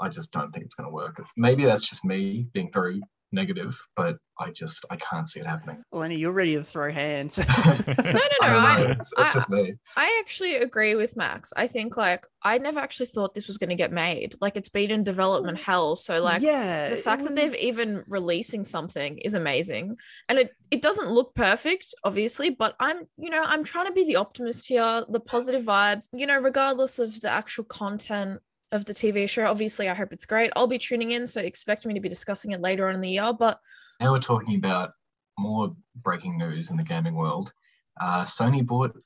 [0.00, 1.20] I just don't think it's going to work.
[1.36, 3.00] Maybe that's just me being very
[3.32, 5.82] negative, but I just I can't see it happening.
[5.92, 7.38] Lenny, you're ready to throw hands.
[7.66, 8.22] no, no, no.
[8.42, 9.74] I, it's, it's I, just me.
[9.96, 11.52] I actually agree with Max.
[11.56, 14.34] I think like I never actually thought this was going to get made.
[14.40, 15.96] Like it's been in development hell.
[15.96, 17.28] So like yeah, the fact was...
[17.28, 19.96] that they've even releasing something is amazing.
[20.28, 24.04] And it it doesn't look perfect, obviously, but I'm you know I'm trying to be
[24.04, 26.06] the optimist here, the positive vibes.
[26.12, 28.40] You know, regardless of the actual content
[28.72, 29.46] of the TV show.
[29.46, 30.50] Obviously, I hope it's great.
[30.56, 33.10] I'll be tuning in, so expect me to be discussing it later on in the
[33.10, 33.32] year.
[33.32, 33.60] But
[34.00, 34.92] now we're talking about
[35.38, 37.52] more breaking news in the gaming world.
[38.00, 38.96] Uh, Sony bought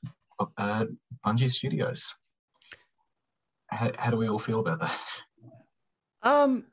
[0.57, 0.85] uh,
[1.25, 2.15] Bungie Studios.
[3.67, 5.07] How, how do we all feel about that?
[6.21, 6.65] Um,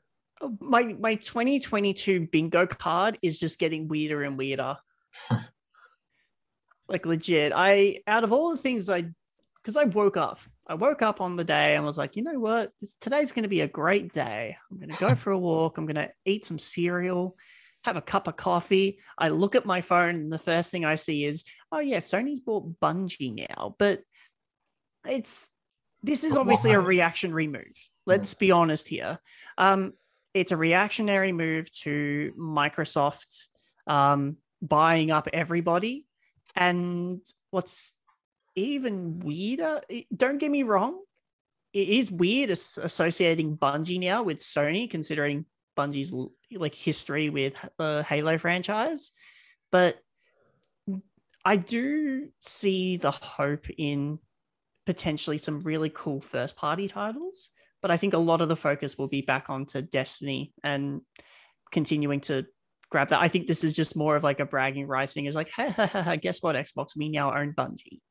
[0.59, 4.77] my my 2022 bingo card is just getting weirder and weirder.
[6.87, 9.05] like legit, I out of all the things I,
[9.57, 12.39] because I woke up I woke up on the day and was like, you know
[12.39, 12.71] what?
[12.79, 14.55] This, today's going to be a great day.
[14.69, 15.77] I'm going to go for a walk.
[15.77, 17.35] I'm going to eat some cereal.
[17.83, 18.99] have a cup of coffee.
[19.17, 22.39] I look at my phone, and the first thing I see is, oh yeah, Sony's
[22.39, 23.75] bought Bungie now.
[23.77, 24.01] But
[25.07, 25.51] it's
[26.03, 27.89] this is obviously a reactionary move.
[28.05, 29.19] Let's be honest here.
[29.57, 29.93] Um,
[30.33, 33.47] it's a reactionary move to Microsoft
[33.87, 36.05] um, buying up everybody.
[36.55, 37.21] And
[37.51, 37.95] what's
[38.55, 40.99] even weirder, eh, don't get me wrong,
[41.73, 45.45] it is weird associating Bungie now with Sony, considering
[45.77, 46.13] Bungie's
[46.51, 49.11] like history with the Halo franchise.
[49.71, 49.99] But
[51.45, 54.19] I do see the hope in
[54.85, 57.49] potentially some really cool first party titles.
[57.81, 61.01] But I think a lot of the focus will be back onto Destiny and
[61.71, 62.45] continuing to
[62.89, 63.21] grab that.
[63.21, 65.25] I think this is just more of like a bragging rights thing.
[65.25, 66.97] Is like, hey, guess what, Xbox?
[66.97, 68.01] We now own Bungie.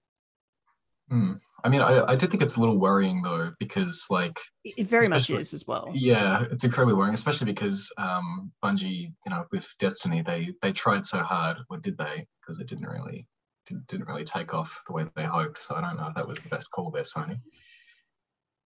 [1.10, 1.32] Hmm.
[1.62, 4.86] I mean, I, I do think it's a little worrying though, because like, It it
[4.86, 5.90] very much is as well.
[5.92, 11.04] yeah, it's incredibly worrying, especially because um, Bungie, you know, with Destiny, they they tried
[11.04, 12.26] so hard, or did they?
[12.40, 13.26] Because it didn't really
[13.66, 15.60] didn't, didn't really take off the way they hoped.
[15.60, 17.38] So I don't know if that was the best call there, Sony.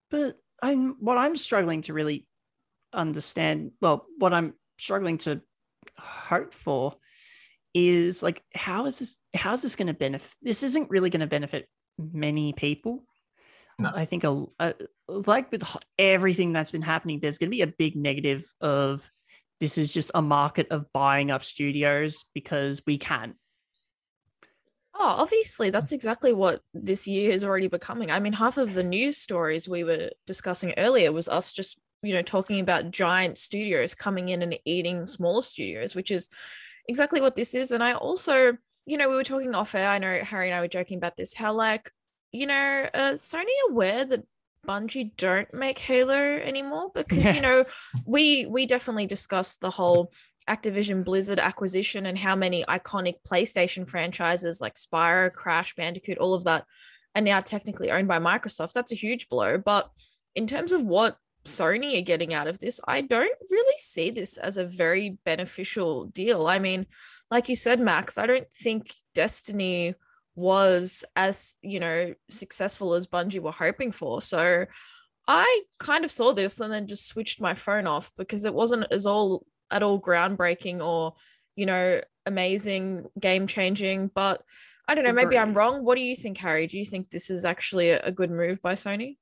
[0.09, 2.27] But I'm what I'm struggling to really
[2.91, 3.71] understand.
[3.81, 5.41] Well, what I'm struggling to
[5.97, 6.95] hope for
[7.73, 9.17] is like, how is this?
[9.33, 10.35] How is this going to benefit?
[10.41, 11.69] This isn't really going to benefit
[12.13, 13.03] many people.
[13.79, 13.91] No.
[13.93, 14.73] I think a, a
[15.07, 15.63] like with
[15.97, 19.09] everything that's been happening, there's going to be a big negative of
[19.59, 23.35] this is just a market of buying up studios because we can.
[24.93, 28.11] Oh, obviously, that's exactly what this year is already becoming.
[28.11, 32.13] I mean, half of the news stories we were discussing earlier was us just, you
[32.13, 36.27] know, talking about giant studios coming in and eating smaller studios, which is
[36.87, 37.71] exactly what this is.
[37.71, 39.87] And I also, you know, we were talking off air.
[39.89, 41.91] I know Harry and I were joking about this, how, like,
[42.31, 44.23] you know, uh, Sony aware that
[44.67, 47.33] Bungie don't make Halo anymore because, Yeah.
[47.33, 47.65] you know,
[48.05, 50.11] we we definitely discussed the whole
[50.49, 56.43] Activision Blizzard acquisition and how many iconic PlayStation franchises like Spyro, Crash, Bandicoot, all of
[56.45, 56.65] that
[57.15, 58.73] are now technically owned by Microsoft.
[58.73, 59.57] That's a huge blow.
[59.57, 59.89] But
[60.35, 64.37] in terms of what Sony are getting out of this, I don't really see this
[64.37, 66.47] as a very beneficial deal.
[66.47, 66.85] I mean,
[67.29, 69.95] like you said, Max, I don't think Destiny
[70.35, 74.21] was as, you know, successful as Bungie were hoping for.
[74.21, 74.65] So
[75.27, 78.85] I kind of saw this and then just switched my phone off because it wasn't
[78.91, 81.13] as all at all groundbreaking or,
[81.55, 84.11] you know, amazing, game changing.
[84.13, 84.41] But
[84.87, 85.85] I don't know, maybe I'm wrong.
[85.85, 86.67] What do you think, Harry?
[86.67, 89.17] Do you think this is actually a, a good move by Sony?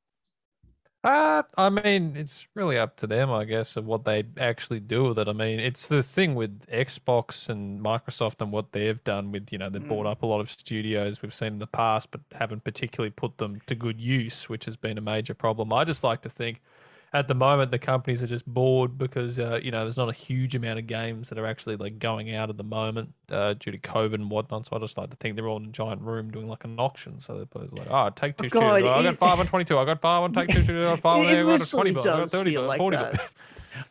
[1.02, 5.06] Uh, I mean, it's really up to them, I guess, of what they actually do
[5.06, 5.30] with it.
[5.30, 9.58] I mean, it's the thing with Xbox and Microsoft and what they've done with, you
[9.58, 10.12] know, they've bought Mm.
[10.12, 13.62] up a lot of studios we've seen in the past, but haven't particularly put them
[13.68, 15.72] to good use, which has been a major problem.
[15.72, 16.62] I just like to think
[17.12, 20.14] at the moment the companies are just bored because, uh, you know, there's not a
[20.14, 23.72] huge amount of games that are actually like going out at the moment uh, due
[23.72, 24.68] to COVID and whatnot.
[24.68, 26.80] So I just like to think they're all in a giant room doing like an
[26.80, 27.20] auction.
[27.20, 28.92] So they're probably like, oh, take two God, studios.
[28.96, 29.78] Oh, I got five on 22.
[29.78, 30.62] I got five on take two.
[30.62, 31.26] I got five on.
[31.26, 32.06] I got 20 literally bucks.
[32.06, 33.20] I got does 30 feel bucks, like 40 bucks.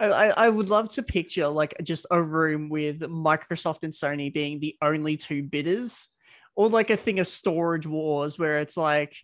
[0.00, 4.32] I, I I would love to picture like just a room with Microsoft and Sony
[4.32, 6.10] being the only two bidders,
[6.54, 9.16] or like a thing of storage wars where it's like,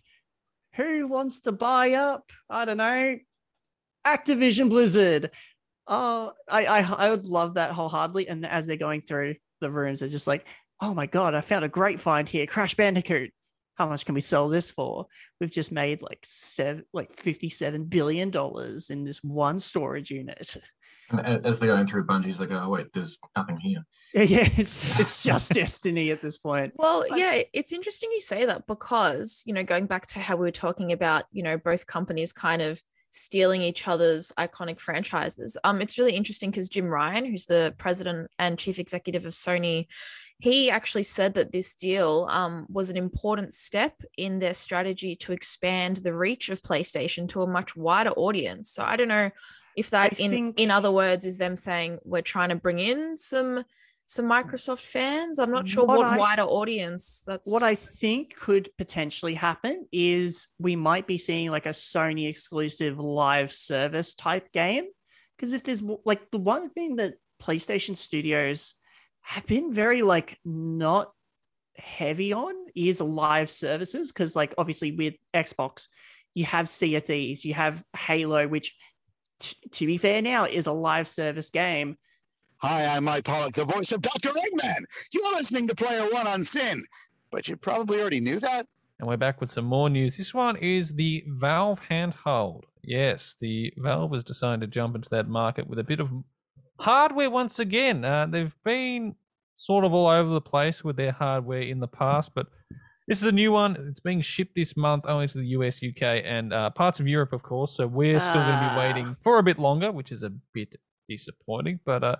[0.73, 2.29] who wants to buy up?
[2.49, 3.17] I don't know,
[4.05, 5.31] Activision Blizzard.
[5.87, 8.27] Oh, I I I would love that wholeheartedly.
[8.27, 10.47] And as they're going through the rooms, they're just like,
[10.81, 13.31] oh my god, I found a great find here, Crash Bandicoot.
[13.75, 15.05] How much can we sell this for?
[15.41, 20.55] We've just made like seven, like fifty-seven billion dollars in this one storage unit.
[21.09, 23.85] And uh, as they're going through Bungie's, they go, oh, wait, there's nothing here.
[24.13, 26.73] Yeah, yeah, it's it's just destiny at this point.
[26.77, 30.35] Well, Like- yeah, it's interesting you say that because, you know, going back to how
[30.35, 32.81] we were talking about, you know, both companies kind of
[33.15, 35.55] stealing each other's iconic franchises.
[35.63, 39.87] Um, it's really interesting because Jim Ryan, who's the president and chief executive of Sony,
[40.39, 45.31] he actually said that this deal um, was an important step in their strategy to
[45.31, 48.71] expand the reach of PlayStation to a much wider audience.
[48.71, 49.31] So I don't know
[49.77, 52.79] if that, I in think- in other words, is them saying we're trying to bring
[52.79, 53.63] in some
[54.05, 55.39] some Microsoft fans.
[55.39, 59.87] I'm not sure What what, I- wider audience that's What I think could potentially happen
[59.91, 64.85] is we might be seeing like a Sony exclusive live service type game.
[65.35, 68.75] Because if there's like the one thing that PlayStation Studios
[69.21, 71.11] have been very like not
[71.77, 74.11] heavy on is live services.
[74.11, 75.87] Because like obviously with Xbox,
[76.35, 78.75] you have Sea of Thieves, you have Halo, which
[79.39, 81.97] t- to be fair now is a live service game.
[82.59, 84.29] Hi, I'm Mike Pollock, the voice of Dr.
[84.29, 84.83] Eggman.
[85.11, 86.83] You're listening to Player One on SYN,
[87.31, 88.65] but you probably already knew that.
[88.99, 90.17] And we're back with some more news.
[90.17, 92.61] This one is the Valve handheld.
[92.83, 96.09] Yes, the Valve has decided to jump into that market with a bit of
[96.79, 98.05] hardware once again.
[98.05, 99.15] Uh, they've been
[99.55, 102.47] sort of all over the place with their hardware in the past, but
[103.07, 103.75] this is a new one.
[103.89, 107.33] It's being shipped this month only to the US, UK, and uh, parts of Europe,
[107.33, 107.75] of course.
[107.75, 108.79] So we're still going to be Ah.
[108.79, 110.75] waiting for a bit longer, which is a bit
[111.07, 111.79] disappointing.
[111.85, 112.15] But uh,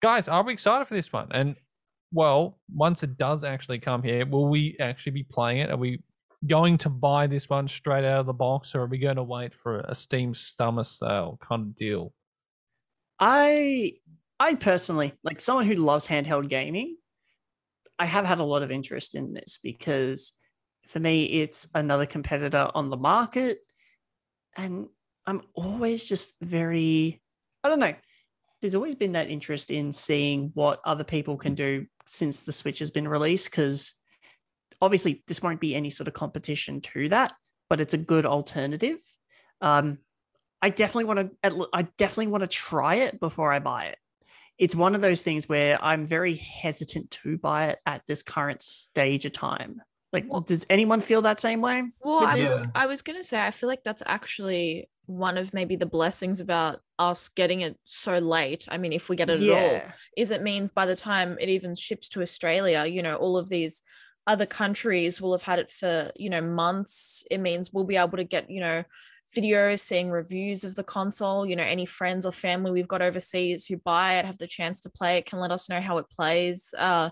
[0.00, 1.28] guys, are we excited for this one?
[1.30, 1.56] And
[2.12, 5.70] well, once it does actually come here, will we actually be playing it?
[5.70, 6.02] Are we
[6.46, 9.22] going to buy this one straight out of the box, or are we going to
[9.22, 12.12] wait for a Steam summer sale kind of deal?
[13.18, 13.94] I
[14.38, 16.96] I personally, like someone who loves handheld gaming,
[17.98, 20.32] I have had a lot of interest in this because
[20.86, 23.58] for me it's another competitor on the market
[24.56, 24.88] and
[25.26, 27.20] I'm always just very
[27.62, 27.94] I don't know.
[28.60, 32.78] There's always been that interest in seeing what other people can do since the Switch
[32.80, 33.94] has been released because
[34.82, 37.32] obviously this won't be any sort of competition to that,
[37.68, 38.98] but it's a good alternative.
[39.60, 39.98] Um,
[40.62, 41.68] I definitely want to.
[41.72, 43.98] I definitely want to try it before I buy it.
[44.58, 48.60] It's one of those things where I'm very hesitant to buy it at this current
[48.60, 49.80] stage of time.
[50.12, 51.84] Like, Well- does anyone feel that same way?
[52.00, 55.76] Well, I was I was gonna say I feel like that's actually one of maybe
[55.76, 58.66] the blessings about us getting it so late.
[58.70, 61.48] I mean, if we get it at all, is it means by the time it
[61.48, 63.82] even ships to Australia, you know, all of these
[64.26, 67.24] other countries will have had it for, you know, months.
[67.30, 68.84] It means we'll be able to get, you know,
[69.36, 73.66] videos, seeing reviews of the console, you know, any friends or family we've got overseas
[73.66, 76.10] who buy it, have the chance to play it, can let us know how it
[76.10, 76.74] plays.
[76.78, 77.10] Uh,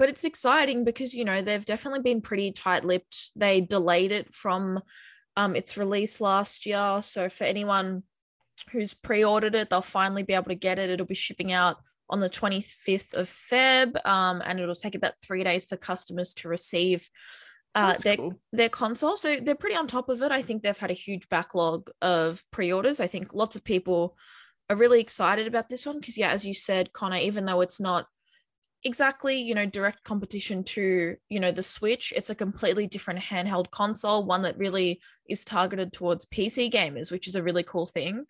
[0.00, 3.32] but it's exciting because, you know, they've definitely been pretty tight lipped.
[3.36, 4.80] They delayed it from
[5.36, 7.00] um, its release last year.
[7.02, 8.04] So for anyone
[8.72, 10.88] who's pre-ordered it, they'll finally be able to get it.
[10.88, 11.76] It'll be shipping out
[12.08, 16.48] on the 25th of Feb, um, and it'll take about three days for customers to
[16.48, 17.06] receive
[17.74, 18.40] uh, their cool.
[18.52, 19.16] their console.
[19.16, 20.32] So they're pretty on top of it.
[20.32, 23.00] I think they've had a huge backlog of pre-orders.
[23.00, 24.16] I think lots of people
[24.70, 27.82] are really excited about this one because, yeah, as you said, Connor, even though it's
[27.82, 28.06] not
[28.84, 33.70] exactly you know direct competition to you know the switch it's a completely different handheld
[33.70, 38.24] console one that really is targeted towards pc gamers which is a really cool thing.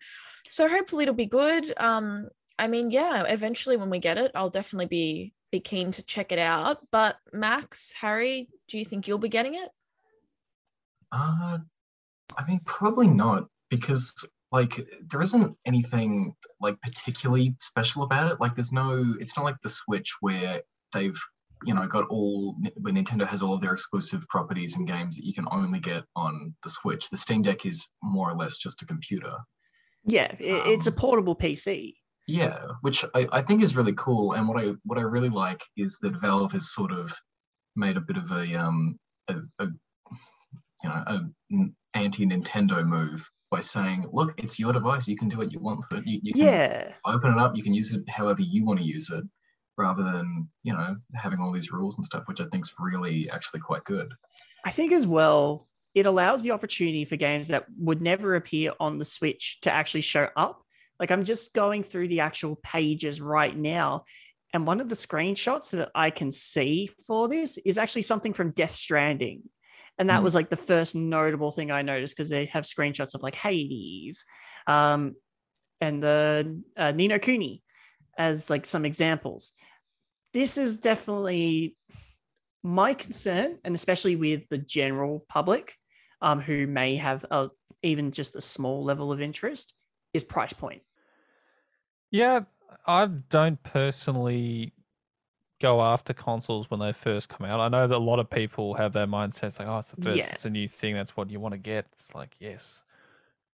[0.49, 1.71] So hopefully it'll be good.
[1.77, 2.27] Um
[2.59, 6.31] i mean yeah eventually when we get it i'll definitely be be keen to check
[6.31, 6.77] it out.
[6.91, 9.69] But max harry do you think you'll be getting it?
[11.11, 11.59] Uh,
[12.37, 18.39] I mean, probably not because like there isn't anything like particularly special about it.
[18.41, 19.15] Like, there's no.
[19.19, 20.61] It's not like the Switch where
[20.93, 21.17] they've
[21.63, 25.25] you know got all where Nintendo has all of their exclusive properties and games that
[25.25, 27.09] you can only get on the Switch.
[27.09, 29.33] The Steam Deck is more or less just a computer.
[30.03, 31.93] yeah, it, it's a Um, portable PC.
[32.27, 34.33] Yeah, which I, I think is really cool.
[34.33, 37.13] And what I what I really like is that Valve has sort of
[37.75, 39.67] made a bit of a um a, a
[40.83, 41.19] you know a
[41.93, 45.07] anti Nintendo move by saying, look, it's your device.
[45.07, 46.07] You can do what you want with it.
[46.07, 47.55] You, you can Yeah, open it up.
[47.55, 49.23] You can use it however you want to use it,
[49.77, 53.29] rather than you know having all these rules and stuff, which I think is really
[53.29, 54.11] actually quite good.
[54.65, 58.97] I think as well, it allows the opportunity for games that would never appear on
[58.97, 60.63] the Switch to actually show up.
[60.99, 64.05] Like I'm just going through the actual pages right now,
[64.53, 68.51] and one of the screenshots that I can see for this is actually something from
[68.51, 69.43] Death Stranding.
[69.97, 70.23] And that Hmm.
[70.23, 74.25] was like the first notable thing I noticed because they have screenshots of like Hades
[74.67, 75.15] um,
[75.79, 77.61] and the uh, Ni no Kuni
[78.17, 79.53] as like some examples.
[80.33, 81.75] This is definitely
[82.63, 85.75] my concern, and especially with the general public
[86.21, 87.49] um, who may have a,
[87.83, 89.73] even just a small level of interest,
[90.13, 90.81] is price point.
[92.11, 92.41] Yeah,
[92.85, 94.73] I don't personally
[95.61, 97.59] go after consoles when they first come out.
[97.59, 100.01] I know that a lot of people have their mindset it's like, oh, it's the
[100.01, 100.29] first, Yeah.
[100.31, 100.95] it's a new thing.
[100.95, 101.85] That's what you want to get.
[101.93, 102.83] It's like, yes,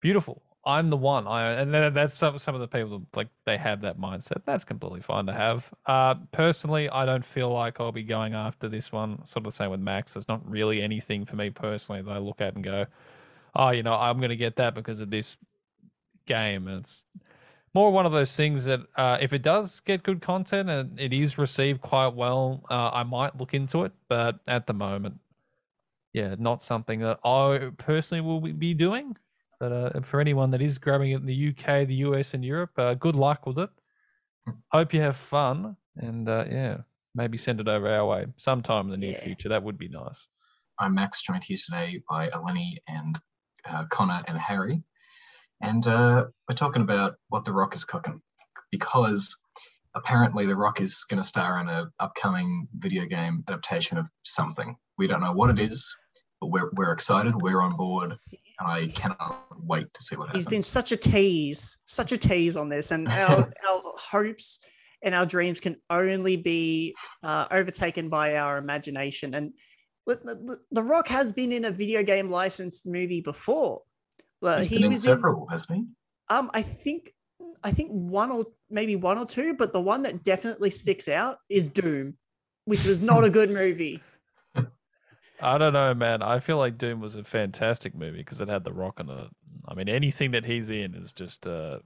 [0.00, 0.42] beautiful.
[0.64, 1.26] I'm the one.
[1.26, 4.42] I and then that's some some of the people like they have that mindset.
[4.44, 5.72] That's completely fine to have.
[5.86, 9.24] Uh, personally, I don't feel like I'll be going after this one.
[9.24, 10.12] Sort of the same with Max.
[10.14, 12.86] There's not really anything for me personally that I look at and go,
[13.54, 15.38] oh, you know, I'm going to get that because of this
[16.26, 16.68] game.
[16.68, 17.04] And it's
[17.74, 21.12] more one of those things that uh, if it does get good content and it
[21.12, 23.92] is received quite well, uh, I might look into it.
[24.08, 25.18] But at the moment,
[26.12, 29.16] yeah, not something that I personally will be- be doing.
[29.60, 32.70] But uh, for anyone that is grabbing it in the UK, the US, and Europe,
[32.78, 33.70] uh, good luck with it.
[34.70, 36.76] Hope you have fun, and uh, yeah,
[37.14, 39.24] maybe send it over our way sometime in the near Yeah.
[39.24, 39.48] future.
[39.48, 40.26] That would be nice.
[40.78, 43.18] I'm Max, joined here today by Eleni and
[43.68, 44.82] uh, Connor and Harry.
[45.60, 48.20] And uh, we're talking about what The Rock is cooking
[48.70, 49.36] because
[49.94, 54.76] apparently The Rock is going to star in an upcoming video game adaptation of something.
[54.98, 55.94] We don't know what it is,
[56.40, 58.12] but we're, we're excited, we're on board.
[58.32, 60.44] and I cannot wait to see what happens.
[60.44, 64.60] He's been such a tease, such a tease on this, and our, our hopes
[65.02, 69.34] and our dreams can only be uh, overtaken by our imagination.
[69.34, 69.52] And
[70.06, 73.82] the, Rock has been in a video game licensed movie before.
[74.40, 75.84] Well, He's he been in was several, hasn't he?
[76.28, 77.12] um, I think
[77.62, 81.38] I think one or maybe one or two, but the one that definitely sticks out
[81.48, 82.16] is Doom,
[82.66, 84.02] which was not a good movie.
[85.40, 86.22] I don't know, man.
[86.22, 89.28] I feel like Doom was a fantastic movie because it had The Rock in it.
[89.66, 91.78] I mean, anything that he's in is just, uh,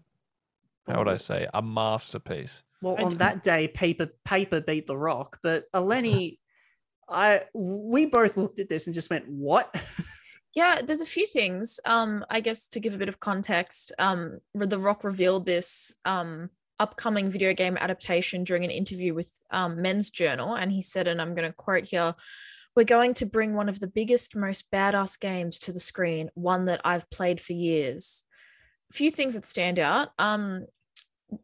[0.86, 2.62] how would I say, a masterpiece.
[2.80, 5.38] Well, on that day, paper paper beat the rock.
[5.42, 6.38] But Eleni,
[7.08, 9.74] I we both looked at this and just went, "What?"
[10.54, 11.80] Yeah, there's a few things.
[11.84, 16.50] Um, I guess to give a bit of context, um, The Rock revealed this um
[16.82, 21.22] upcoming video game adaptation during an interview with um, Men's Journal, and he said, and
[21.22, 22.14] I'm going to quote here.
[22.74, 26.64] We're going to bring one of the biggest, most badass games to the screen, one
[26.64, 28.24] that I've played for years.
[28.90, 30.08] A few things that stand out.
[30.18, 30.66] Um,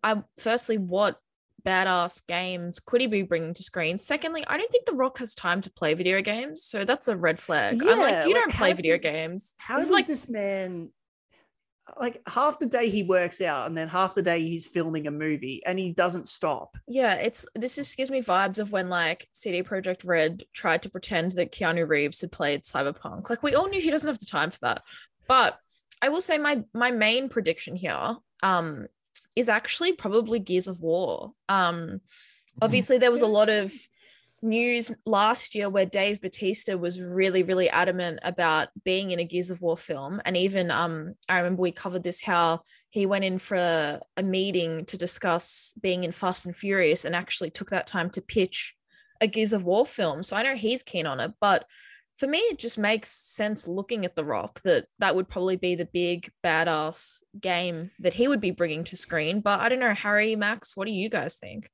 [0.02, 1.20] I firstly, what
[1.66, 3.98] badass games could he be bringing to screen?
[3.98, 7.16] Secondly, I don't think The Rock has time to play video games, so that's a
[7.16, 7.82] red flag.
[7.82, 9.54] I'm like, you like, don't play video does- games.
[9.60, 10.90] How This does is like this man?
[11.98, 15.10] Like half the day he works out, and then half the day he's filming a
[15.10, 16.76] movie, and he doesn't stop.
[16.86, 20.90] Yeah, it's this just gives me vibes of when like CD Projekt Red tried to
[20.90, 23.30] pretend that Keanu Reeves had played Cyberpunk.
[23.30, 24.82] Like we all knew he doesn't have the time for that.
[25.28, 25.58] But
[26.02, 28.86] I will say my my main prediction here um
[29.36, 31.32] is actually probably Gears of War.
[31.48, 32.00] Um
[32.60, 33.72] obviously there was a lot of
[34.42, 39.50] news last year where Dave Bautista was really, really adamant about being in a Gears
[39.50, 40.20] of War film.
[40.24, 42.60] And even um, I remember we covered this how
[42.90, 47.14] he went in for a, a meeting to discuss being in Fast and Furious and
[47.14, 48.74] actually took that time to pitch
[49.20, 50.22] a Gears of War film.
[50.22, 51.64] So I know he's keen on it, but
[52.18, 55.76] for me, it just makes sense looking at The Rock that that would probably be
[55.76, 59.40] the big badass game that he would be bringing to screen.
[59.40, 61.70] But I don't know, Harry, Max, what do you guys think?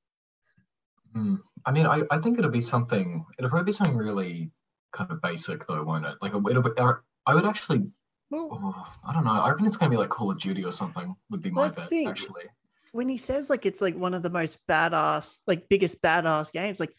[1.14, 1.36] Hmm.
[1.64, 3.24] I mean, I, I think it'll be something.
[3.38, 4.50] It'll probably be something really
[4.92, 6.16] kind of basic, though, won't it?
[6.20, 6.70] Like it'll be.
[6.76, 6.92] uh,
[7.26, 7.84] I would actually.
[8.32, 9.30] Oh, I don't know.
[9.30, 11.14] I reckon it's gonna be like Call of Duty or something.
[11.30, 12.08] Would be my Let's bet, think.
[12.10, 12.44] actually.
[12.92, 16.80] when he says like it's like one of the most badass, like biggest badass games,
[16.80, 16.96] like what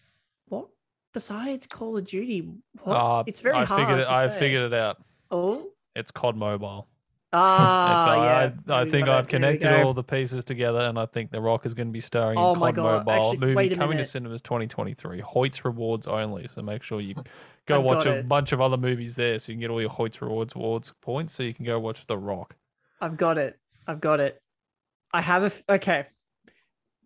[1.15, 2.47] besides Call of Duty?
[2.83, 2.93] What?
[2.93, 3.81] Uh, it's very I hard.
[3.81, 4.37] figured it, I say.
[4.39, 4.97] figured it out.
[5.31, 6.87] Oh, It's COD Mobile.
[7.33, 8.23] ah, so
[8.69, 8.75] yeah.
[8.77, 9.07] I, I think.
[9.07, 12.01] I've connected all the pieces together, and I think The Rock is going to be
[12.01, 15.21] starring Oh in my COD God, Mobile actually, movie coming to cinemas 2023.
[15.21, 17.15] Hoyts rewards only, so make sure you
[17.65, 18.27] go I've watch a it.
[18.29, 21.33] bunch of other movies there, so you can get all your Hoyts rewards awards points,
[21.33, 22.55] so you can go watch The Rock.
[23.01, 23.57] I've got it.
[23.87, 24.41] I've got it.
[25.13, 26.05] I have a f- okay.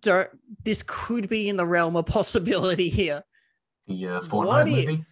[0.01, 0.29] Don't,
[0.63, 3.23] this could be in the realm of possibility here.
[3.89, 5.03] The uh, What Fortnite if- movie.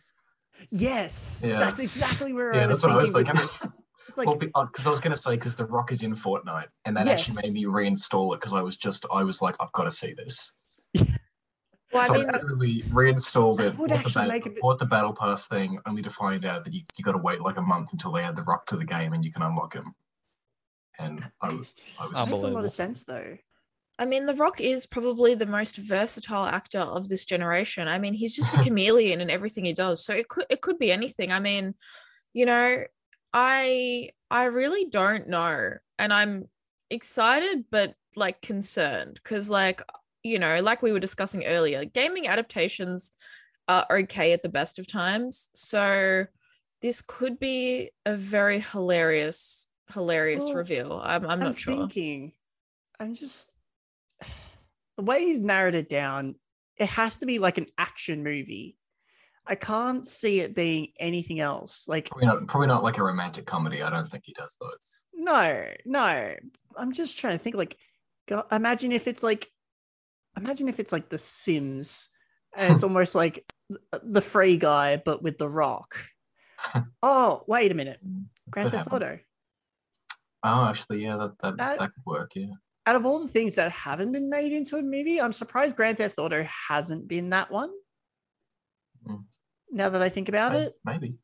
[0.72, 1.60] Yes, Yeah.
[1.60, 3.34] that's exactly where Yeah, I was that's what I was thinking.
[3.36, 3.70] with thinking.
[3.70, 3.74] this.
[4.10, 6.96] It's like well, because I was gonna say because The Rock is in Fortnite, and
[6.96, 9.84] that actually made me reinstall it because I was just I was like I've got
[9.84, 10.54] to see this.
[11.94, 14.86] Well, so I mean, I literally reinstalled it, bought the, actually bat- bit- bought the
[14.86, 17.62] battle pass thing, only to find out that you, you got to wait like a
[17.62, 19.94] month until they add the Rock to the game and you can unlock him.
[21.00, 22.66] And I was, I was makes a lot Unbelievable.
[22.66, 23.38] of sense though.
[24.00, 27.88] I mean, The Rock is probably the most versatile actor of this generation.
[27.88, 30.04] I mean, he's just a chameleon in everything he does.
[30.06, 31.32] So it could it could be anything.
[31.32, 31.74] I mean,
[32.34, 32.84] you know,
[33.34, 36.46] I I really don't know, and I'm
[36.90, 39.82] excited but like concerned because like
[40.24, 43.12] you know, like we were discussing earlier, gaming adaptations
[43.68, 45.50] are okay at the best of times.
[45.54, 46.26] So
[46.82, 51.02] this could be a very hilarious hilarious Well, reveal.
[51.04, 51.76] I'm I'm I'm not sure.
[51.76, 52.34] thinking.
[53.00, 53.52] I'm just
[54.98, 56.36] the way he's narrowed it down.
[56.78, 58.78] It has to be like an action movie.
[59.46, 61.88] I can't see it being anything else.
[61.88, 63.82] Like probably not, probably not like a romantic comedy.
[63.82, 65.04] I don't think he does those.
[65.14, 66.36] no, no.
[66.76, 67.56] I'm just trying to think.
[67.56, 67.78] Like,
[68.28, 69.50] go, imagine if it's like,
[70.38, 72.10] imagine if it's like The Sims,
[72.56, 73.46] and it's almost like
[74.04, 75.96] the Free Guy, but with The Rock.
[77.02, 78.92] oh, wait a minute, mm, Grand Could Theft.
[78.94, 79.20] Auto.
[80.44, 82.32] Oh, actually, yeah, that that, That- that could work.
[82.36, 82.48] Yeah.
[82.88, 85.98] Out of all the things that haven't been made into a movie, I'm surprised Grand
[85.98, 87.70] Theft Auto hasn't been that one.
[89.08, 89.26] Mm.
[89.72, 91.16] Now that I think about it, Maybe.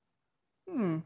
[0.69, 0.99] hmm.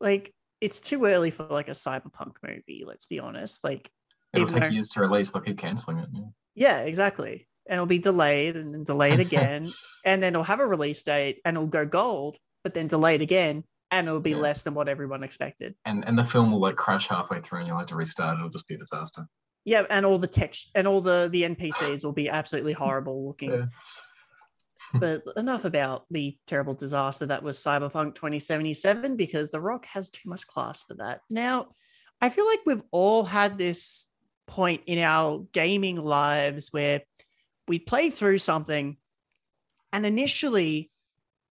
[0.00, 2.84] like it's too early for like a cyberpunk movie.
[2.86, 3.64] Let's be honest.
[3.64, 3.90] Like,
[4.32, 5.30] It'll take though- years to release.
[5.30, 6.08] They'll keep canceling it.
[6.12, 6.22] Yeah.
[6.54, 7.48] yeah, exactly.
[7.66, 9.68] And it'll be delayed and then delayed again,
[10.04, 13.64] and then it'll have a release date and it'll go gold, but then delayed again,
[13.90, 14.36] and it'll be Yeah.
[14.36, 15.74] less than what everyone expected.
[15.84, 18.38] And and the film will like crash halfway through, and you'll have to restart.
[18.38, 19.26] It'll just be a disaster.
[19.64, 23.52] Yeah, and all the text and all the the NPCs will be absolutely horrible looking.
[23.52, 23.66] Yeah.
[24.94, 30.28] but enough about the terrible disaster that was Cyberpunk 2077 because The Rock has too
[30.28, 31.20] much class for that.
[31.30, 31.68] Now,
[32.20, 34.08] I feel like we've all had this
[34.48, 37.02] point in our gaming lives where
[37.68, 38.96] we play through something
[39.92, 40.90] and initially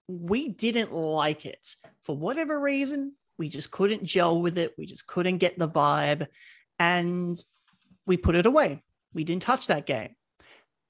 [0.08, 3.14] we didn't like it for whatever reason.
[3.38, 4.74] We just couldn't gel with it.
[4.78, 6.28] We just couldn't get the vibe.
[6.78, 7.38] And
[8.10, 8.82] we put it away.
[9.14, 10.16] We didn't touch that game.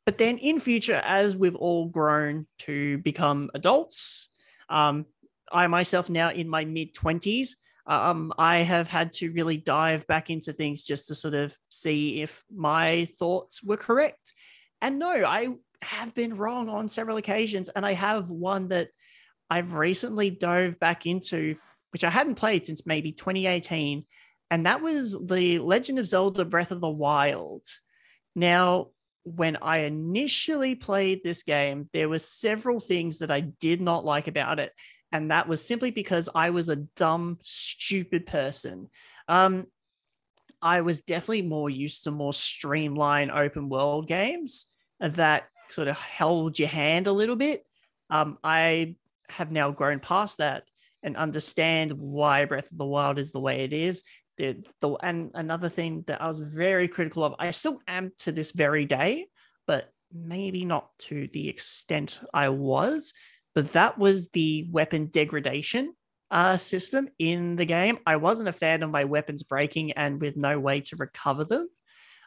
[0.06, 4.30] But then in future, as we've all grown to become adults,
[4.70, 5.06] um,
[5.52, 7.50] I myself now in my mid 20s,
[7.86, 12.22] um, I have had to really dive back into things just to sort of see
[12.22, 14.34] if my thoughts were correct.
[14.82, 15.50] And no, I
[15.82, 17.68] have been wrong on several occasions.
[17.70, 18.90] And I have one that
[19.50, 21.58] I've recently dove back into,
[21.92, 24.06] which I hadn't played since maybe 2018.
[24.52, 27.66] And that was The Legend of Zelda Breath of the Wild.
[28.36, 28.88] Now,
[29.24, 34.28] when I initially played this game, there were several things that I did not like
[34.28, 34.74] about it.
[35.12, 38.90] And that was simply because I was a dumb, stupid person.
[39.28, 39.68] Um,
[40.62, 44.66] I was definitely more used to more streamlined open world games
[45.00, 47.64] that sort of held your hand a little bit.
[48.10, 48.96] Um, I
[49.30, 50.64] have now grown past that
[51.02, 54.04] and understand why Breath of the Wild is the way it is.
[54.40, 58.32] The, the, and another thing that I was very critical of, I still am to
[58.32, 59.28] this very day,
[59.68, 63.14] but maybe not to the extent I was,
[63.54, 65.94] but that was the weapon degradation
[66.32, 68.00] uh, system in the game.
[68.06, 71.68] I wasn't a fan of my weapons breaking and with no way to recover them.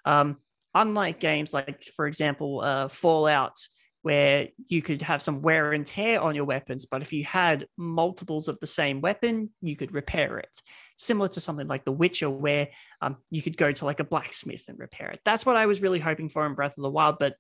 [0.05, 0.37] Um,
[0.75, 3.57] unlike games like, for example, uh, Fallout,
[4.03, 7.67] where you could have some wear and tear on your weapons, but if you had
[7.77, 10.61] multiples of the same weapon, you could repair it.
[10.99, 12.69] Similar to something like The Witcher, where
[13.01, 15.21] um, you could go to like a blacksmith and repair it.
[15.25, 17.37] That's what I was really hoping for in Breath of the Wild, but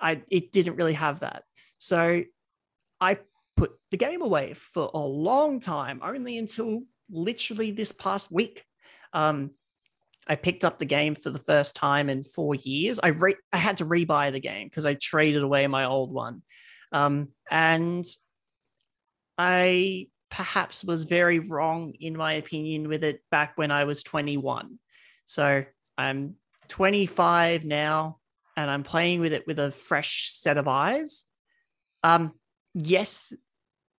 [0.00, 1.44] I it didn't really have that.
[1.78, 2.22] So
[3.00, 3.18] I
[3.56, 8.64] put the game away for a long time, only until literally this past week.
[9.12, 9.52] Um,
[10.28, 13.00] I picked up the game for the first time in four years.
[13.02, 16.42] I re- I had to rebuy the game because I traded away my old one,
[16.92, 18.04] um, and
[19.38, 24.78] I perhaps was very wrong in my opinion with it back when I was 21.
[25.24, 25.64] So
[25.98, 26.36] I'm
[26.68, 28.18] 25 now,
[28.56, 31.24] and I'm playing with it with a fresh set of eyes.
[32.02, 32.32] Um,
[32.74, 33.32] yes,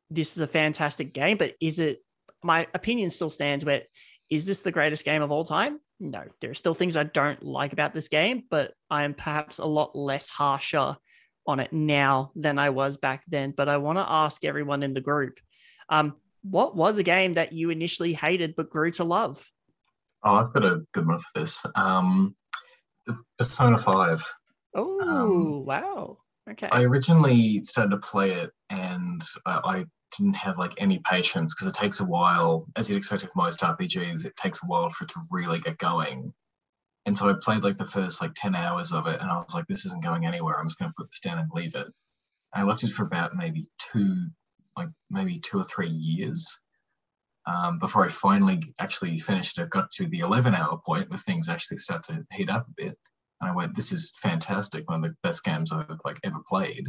[0.09, 1.99] this is a fantastic game, but is it?
[2.43, 3.63] My opinion still stands.
[3.63, 3.83] Where
[4.29, 5.79] is this the greatest game of all time?
[6.01, 9.59] No, there are still things I don't like about this game, but I am perhaps
[9.59, 10.97] a lot less harsher
[11.45, 13.51] on it now than I was back then.
[13.55, 15.39] But I want to ask everyone in the group
[15.89, 19.47] um, what was a game that you initially hated but grew to love?
[20.23, 21.63] Oh, I've got a good one for this.
[21.75, 22.35] Um,
[23.37, 24.33] Persona 5.
[24.73, 26.17] Oh, Um, wow.
[26.49, 26.67] Okay.
[26.71, 28.51] I originally started to play it
[29.01, 29.85] and uh, I
[30.17, 33.61] didn't have like any patience because it takes a while, as you'd expect with most
[33.61, 36.33] RPGs, it takes a while for it to really get going.
[37.05, 39.55] And so I played like the first like 10 hours of it and I was
[39.55, 40.59] like, this isn't going anywhere.
[40.59, 41.87] I'm just going to put this down and leave it.
[42.53, 44.27] I left it for about maybe two,
[44.77, 46.59] like maybe two or three years
[47.47, 49.63] um, before I finally actually finished it.
[49.63, 52.73] I got to the 11 hour point where things actually start to heat up a
[52.83, 52.97] bit.
[53.39, 54.87] And I went, this is fantastic.
[54.87, 56.87] One of the best games I've like ever played.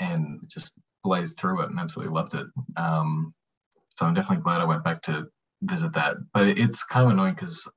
[0.00, 0.72] And just
[1.04, 2.46] blazed through it and absolutely loved it.
[2.76, 3.32] Um,
[3.94, 5.26] so I'm definitely glad I went back to
[5.62, 6.16] visit that.
[6.32, 7.70] But it's kind of annoying because,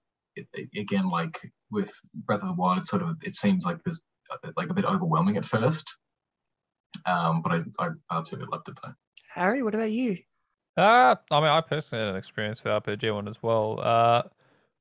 [0.76, 4.02] again, like with Breath of the Wild, it sort of it seems like there's
[4.56, 5.96] like a bit overwhelming at first.
[7.06, 8.94] Um, but I, I absolutely loved it though.
[9.34, 10.18] Harry, what about you?
[10.76, 13.80] Uh, I mean, I personally had an experience with RPG one as well.
[13.80, 14.24] Uh,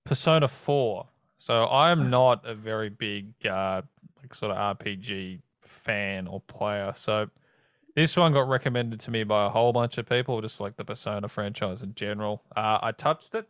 [0.04, 1.06] Persona 4.
[1.38, 3.82] So I'm not a very big, uh,
[4.20, 6.92] like sort of RPG fan or player.
[6.96, 7.28] So
[7.96, 10.84] this one got recommended to me by a whole bunch of people, just like the
[10.84, 12.42] Persona franchise in general.
[12.54, 13.48] Uh, I touched it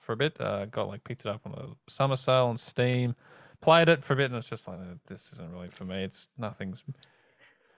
[0.00, 0.40] for a bit.
[0.40, 3.14] Uh, got like picked it up on a summer sale on Steam,
[3.60, 6.04] played it for a bit, and it's just like "Uh, this isn't really for me.
[6.04, 6.82] It's nothing's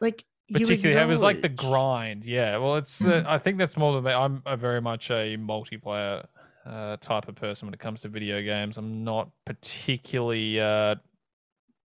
[0.01, 1.01] Like, particularly.
[1.01, 2.25] It was like the grind.
[2.25, 2.59] Yeah.
[2.59, 3.05] Well, it's.
[3.05, 4.13] Uh, I think that's more than me.
[4.13, 6.25] I'm a very much a multiplayer
[6.65, 8.79] uh, type of person when it comes to video games.
[8.79, 10.61] I'm not particularly.
[10.61, 10.95] Uh,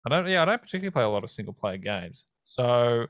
[0.07, 0.29] I don't.
[0.29, 2.27] Yeah, I don't particularly play a lot of single player games.
[2.45, 3.07] So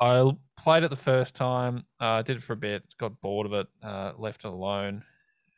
[0.00, 1.84] I played it the first time.
[2.00, 2.82] Uh, did it for a bit.
[2.98, 3.66] Got bored of it.
[3.82, 5.04] Uh, left it alone,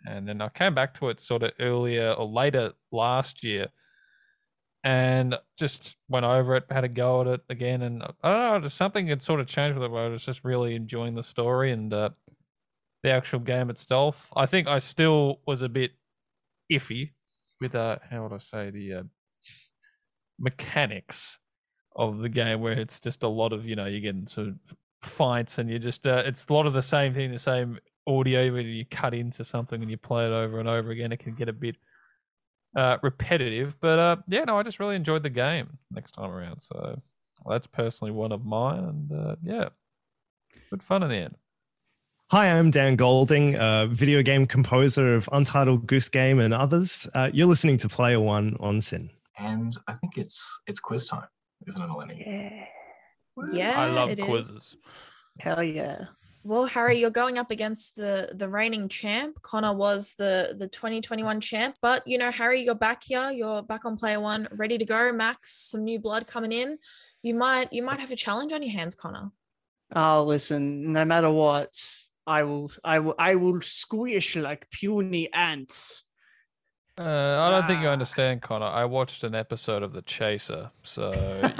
[0.06, 3.68] and then I came back to it sort of earlier or later last year,
[4.84, 6.64] and just went over it.
[6.70, 8.60] Had a go at it again, and I don't know.
[8.66, 9.90] Just something had sort of changed with it.
[9.90, 12.10] Where I was just really enjoying the story and uh,
[13.02, 14.32] the actual game itself.
[14.34, 15.92] I think I still was a bit
[16.70, 17.12] iffy
[17.60, 19.02] with uh, how would I say the uh,
[20.38, 21.38] mechanics
[21.96, 24.54] of the game where it's just a lot of you know you get into
[25.02, 28.52] fights and you're just uh, it's a lot of the same thing, the same audio
[28.52, 31.12] where you cut into something and you play it over and over again.
[31.12, 31.76] It can get a bit
[32.76, 36.62] uh, repetitive, but uh, yeah, no, I just really enjoyed the game next time around.
[36.62, 37.00] So
[37.48, 39.68] that's personally one of mine, and uh, yeah,
[40.70, 41.36] good fun in the end.
[42.32, 47.06] Hi, I'm Dan Golding, a video game composer of Untitled Goose Game and others.
[47.14, 49.10] Uh, you're listening to Player One on SYN.
[49.38, 51.26] And I think it's it's quiz time,
[51.66, 52.26] isn't it, Eleni?
[52.26, 52.66] Yeah.
[53.52, 54.24] Yeah, I love it is.
[54.24, 54.76] quizzes.
[55.38, 56.04] Hell yeah.
[56.44, 59.40] Well, Harry, you're going up against the the reigning champ.
[59.42, 63.30] Connor was the the 2021 champ, but you know, Harry, you're back here.
[63.30, 65.12] You're back on player one, ready to go.
[65.12, 66.78] Max, some new blood coming in.
[67.22, 69.30] You might you might have a challenge on your hands, Connor.
[69.94, 71.78] Oh, listen, no matter what,
[72.26, 76.04] I will, I will, I will squish like puny ants.
[77.02, 78.66] Uh, I don't think you understand, Connor.
[78.66, 81.10] I watched an episode of The Chaser, so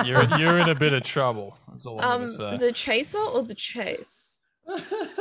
[0.05, 1.59] you're you're in a bit of trouble.
[1.71, 2.57] That's all I'm Um, say.
[2.59, 4.41] the chaser or the chase?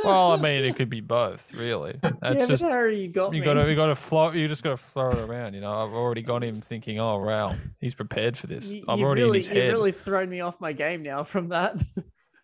[0.04, 1.94] Well, I mean, it could be both, really.
[2.02, 4.34] That's yeah, just but Harry, you got you got to you got to float.
[4.36, 5.54] You just got to throw it around.
[5.54, 8.68] You know, I've already got him thinking, oh wow, he's prepared for this.
[8.68, 9.56] You, I'm you already really, in his head.
[9.56, 9.72] you head.
[9.72, 11.76] really thrown me off my game now from that.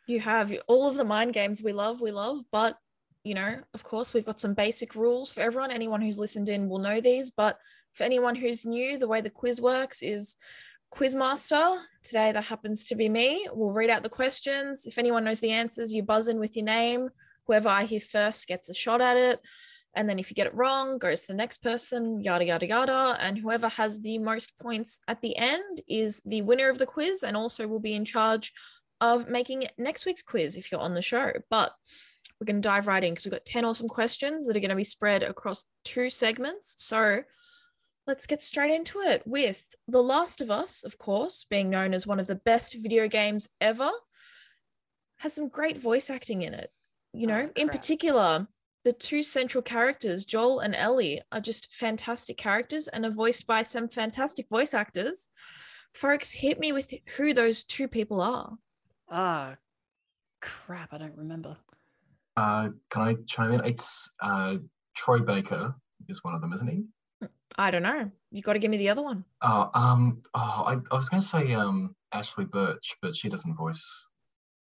[0.08, 2.76] You have all of the mind games we love, we love, but
[3.28, 5.70] you know, of course, we've got some basic rules for everyone.
[5.70, 7.58] Anyone who's listened in will know these, but
[7.92, 10.34] for anyone who's new, the way the quiz works is
[10.90, 11.78] Quizmaster.
[12.02, 13.46] Today, that happens to be me.
[13.52, 14.86] We'll read out the questions.
[14.86, 17.10] If anyone knows the answers, you buzz in with your name.
[17.46, 19.40] Whoever I hear first gets a shot at it.
[19.94, 23.18] And then if you get it wrong, goes to the next person, yada, yada, yada.
[23.20, 27.22] And whoever has the most points at the end is the winner of the quiz
[27.22, 28.54] and also will be in charge
[29.00, 31.32] of making next week's quiz if you're on the show.
[31.50, 31.72] But
[32.40, 34.70] we're going to dive right in because we've got 10 awesome questions that are going
[34.70, 36.74] to be spread across two segments.
[36.78, 37.22] So
[38.06, 42.06] let's get straight into it with The Last of Us, of course, being known as
[42.06, 43.90] one of the best video games ever,
[45.18, 46.70] has some great voice acting in it.
[47.12, 48.46] You know, Oh, in particular,
[48.84, 53.62] the two central characters, Joel and Ellie, are just fantastic characters and are voiced by
[53.64, 55.30] some fantastic voice actors.
[55.92, 58.52] Folks, hit me with who those two people are.
[59.10, 59.56] ah,
[60.40, 60.92] crap!
[60.92, 61.56] I don't remember.
[62.38, 63.64] Uh, can I chime in?
[63.64, 64.58] It's uh,
[64.96, 65.74] Troy Baker
[66.08, 66.84] is one of them, isn't he?
[67.58, 68.08] I don't know.
[68.30, 69.24] You've got to give me the other one.
[69.42, 74.08] Oh, um, oh, I, I was gonna say um Ashley Burch, but she doesn't voice.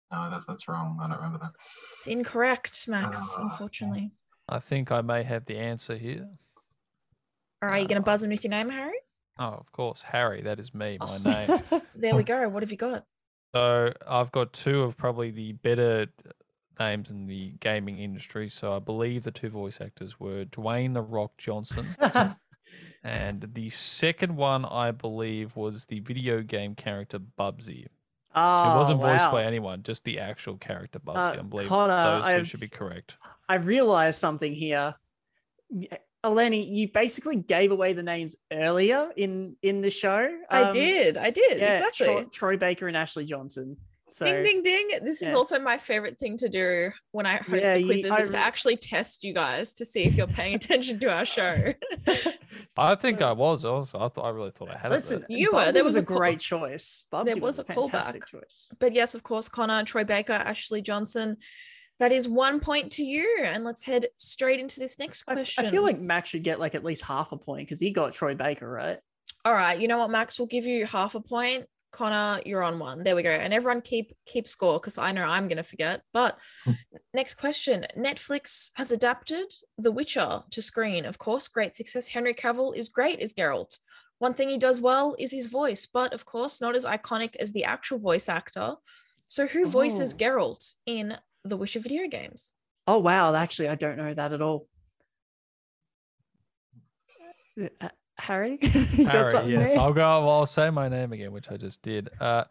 [0.10, 0.98] No, that's that's wrong.
[1.04, 1.52] I don't remember that.
[1.98, 4.12] It's incorrect, Max, Ah, unfortunately.
[4.48, 6.30] I think I may have the answer here.
[7.62, 8.96] All right, you going to buzz in with your name, Harry?
[9.38, 10.42] Oh, of course, Harry.
[10.44, 10.98] That is me.
[11.02, 11.18] My Oh.
[11.18, 11.82] name.
[11.94, 12.48] There we go.
[12.48, 13.04] What have you got?
[13.54, 16.08] So I've got two of probably the better
[16.80, 18.50] names in the gaming industry.
[18.50, 21.86] So I believe the two voice actors were Dwayne the Rock Johnson,
[23.04, 27.88] and the second one I believe was the video game character Bubsy.
[28.36, 29.32] oh, It wasn't voiced wow.
[29.32, 31.40] by anyone, just the actual character Bubsy.
[31.40, 33.16] I believe Connor, those 2 I've- should be correct.
[33.48, 34.94] I've realized something here.
[35.70, 35.88] Y-
[36.24, 40.30] Eleni, you basically gave away the names earlier in in the show.
[40.50, 41.16] I Um, did.
[41.16, 41.58] I did.
[41.60, 42.08] Yeah, exactly.
[42.08, 43.78] Troy, Troy Baker and Ashley Johnson.
[44.12, 45.00] So, ding, ding, ding.
[45.04, 48.12] This is also my favorite thing to do when I host Yeah, the you- quizzes
[48.12, 51.26] I is to actually test you guys to see if you're paying attention to our
[51.26, 51.74] show.
[52.78, 54.00] I think I was also.
[54.00, 55.30] I thought I really thought I had Listen, it.
[55.30, 57.06] You were, there was was a a call- great choice.
[57.12, 58.26] Bubsy was a a callback.
[58.26, 58.72] choice.
[58.80, 61.38] but yes, of course, Connor, Troy Baker, Ashley Johnson.
[62.00, 63.42] That is one point to you.
[63.44, 65.66] And let's head straight into this next I, question.
[65.66, 68.14] I feel like Max should get like at least half a point because he got
[68.14, 69.00] Troy Baker right.
[69.46, 70.40] All right, you know what, Max?
[70.40, 71.66] We'll give you half a point.
[71.92, 73.04] Connor, you're on one.
[73.04, 73.32] There we go.
[73.32, 76.02] And everyone keep keep score because I know I'm gonna forget.
[76.14, 76.74] But hmm.
[77.14, 81.06] next question: Netflix has adapted The Witcher to screen.
[81.06, 82.08] Of course, great success.
[82.08, 83.80] Henry Cavill is great as Geralt.
[84.20, 87.54] One thing he does well is his voice, but of course, not as iconic as
[87.54, 88.76] the actual voice actor.
[89.28, 90.18] So, who voices Oh.
[90.18, 92.54] Geralt in The Witcher video games?
[92.86, 94.68] Oh wow, actually I don't know that at all.
[97.60, 97.90] Uh, uh,
[98.20, 99.72] Harry, Harry, yes.
[99.72, 99.80] there?
[99.80, 100.04] I'll go.
[100.28, 102.10] I'll say my name again, which I just did.
[102.20, 102.44] Uh,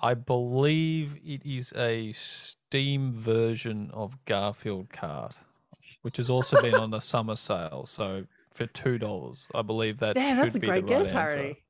[0.00, 5.34] I believe it is a Steam version of Garfield Kart,
[6.02, 7.84] which has also been on the summer sale.
[7.86, 11.02] So for two dollars, I believe that Damn, that's a should be great the right
[11.04, 11.36] guess, answer.
[11.36, 11.62] Harry.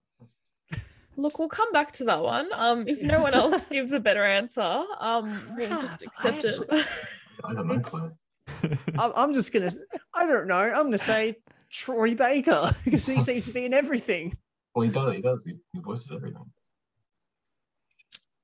[1.17, 2.49] Look, we'll come back to that one.
[2.55, 6.63] Um, if no one else gives a better answer, um, we'll just Crap, I accept
[6.63, 6.87] it.
[7.45, 7.75] I don't know.
[7.75, 8.13] It's- Claire.
[8.99, 9.71] I'm, I'm just gonna.
[10.15, 10.57] I don't know.
[10.57, 11.37] I'm gonna say
[11.73, 14.37] Troy Baker because he seems to be in everything.
[14.75, 15.15] Well, he does.
[15.15, 15.45] He does.
[15.45, 16.45] He, he voices everything.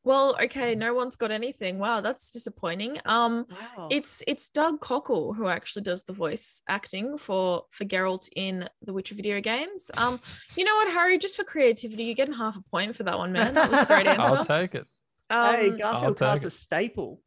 [0.04, 1.78] Well, okay, no one's got anything.
[1.78, 2.98] Wow, that's disappointing.
[3.04, 3.44] Um,
[3.76, 3.88] Wow.
[3.90, 8.92] it's it's Doug Cockle who actually does the voice acting for for Geralt in the
[8.94, 9.90] Witcher video games.
[9.98, 10.18] Um,
[10.56, 11.18] you know what, Harry?
[11.18, 13.52] Just for creativity, you're getting half a point for that one, man.
[13.54, 14.22] That was a great answer.
[14.22, 14.86] I'll take it.
[15.30, 16.48] hey, Um, Garfield take card's it.
[16.48, 17.20] a staple.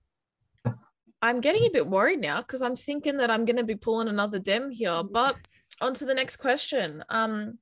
[1.22, 4.08] I'm getting a bit worried now because I'm thinking that I'm going to be pulling
[4.08, 5.04] another dem here.
[5.04, 5.36] But
[5.82, 7.04] on to the next question.
[7.10, 7.60] Um,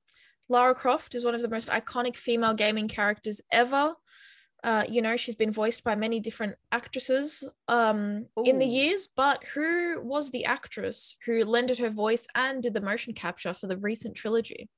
[0.48, 3.94] Lara Croft is one of the most iconic female gaming characters ever.
[4.62, 9.42] Uh, you know, she's been voiced by many different actresses um, in the years, but
[9.54, 13.78] who was the actress who lended her voice and did the motion capture for the
[13.78, 14.68] recent trilogy?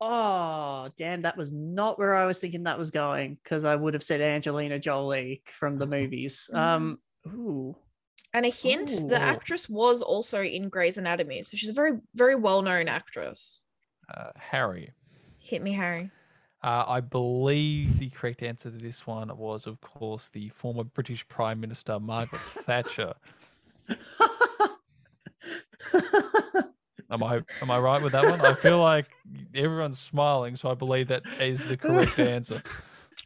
[0.00, 3.94] Oh, damn, that was not where I was thinking that was going because I would
[3.94, 6.50] have said Angelina Jolie from the movies.
[6.52, 7.76] Um, ooh.
[8.38, 12.36] And a hint, the actress was also in Grey's Anatomy, so she's a very, very
[12.36, 13.64] well-known actress.
[14.08, 14.92] Uh, Harry.
[15.40, 16.12] Hit me, Harry.
[16.62, 21.26] Uh, I believe the correct answer to this one was, of course, the former British
[21.26, 23.14] Prime Minister Margaret Thatcher.
[27.10, 28.40] Am I am I right with that one?
[28.42, 29.06] I feel like
[29.54, 32.62] everyone's smiling, so I believe that is the correct answer.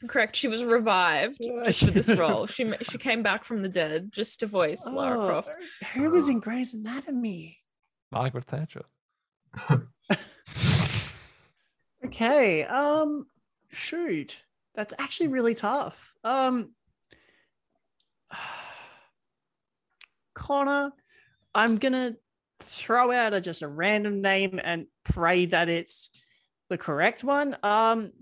[0.08, 0.34] Correct.
[0.36, 2.46] She was revived just for this role.
[2.46, 5.50] She she came back from the dead just to voice Lara Oh, Croft.
[5.94, 7.58] Who was in Grey's Anatomy?
[8.10, 8.84] Margaret Thatcher.
[12.04, 12.64] Okay.
[12.64, 13.26] Um,
[13.70, 14.44] shoot,
[14.74, 16.12] that's actually really tough.
[16.24, 16.74] Um,
[20.34, 20.92] Connor,
[21.54, 22.16] I'm gonna
[22.58, 26.10] throw out a just a random name and pray that it's
[26.68, 27.56] the correct one.
[27.62, 28.12] Um,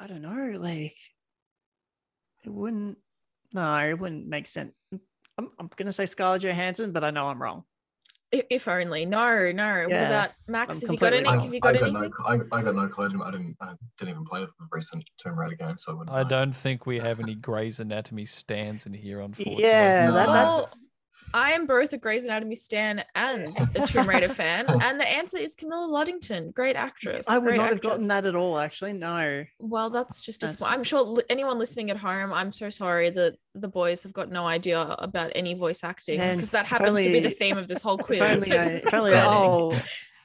[0.00, 0.94] I don't know, like
[2.44, 2.98] it wouldn't.
[3.52, 4.72] No, it wouldn't make sense.
[4.92, 7.64] I'm, I'm gonna say Scarlett Johansson, but I know I'm wrong.
[8.30, 9.06] If only.
[9.06, 9.82] No, no.
[9.84, 10.82] What about Max?
[10.82, 11.28] I'm Have you got any?
[11.28, 12.10] Have you I got got anything?
[12.18, 13.22] no, I, I got no clue.
[13.24, 16.14] I didn't, I didn't even play the recent Tomb Raider game, so I wouldn't.
[16.14, 16.28] I know.
[16.28, 19.64] don't think we have any Grey's Anatomy stands in here, unfortunately.
[19.64, 20.14] Yeah, No.
[20.14, 20.70] that, that's Well,
[21.34, 25.36] I am both a Grey's Anatomy stan and a Tomb Raider fan, and the answer
[25.36, 27.28] is Camilla Luddington, great actress.
[27.28, 28.58] I would great not have gotten that at all.
[28.58, 29.44] Actually, no.
[29.58, 30.78] Well, that's just That's- disappointing.
[30.78, 34.30] I'm sure li- anyone listening at home, I'm so sorry that the boys have got
[34.30, 37.68] no idea about any voice acting because that if happens to be the theme of
[37.68, 38.46] this whole quiz.
[38.46, 39.72] If only, I, this if only, oh,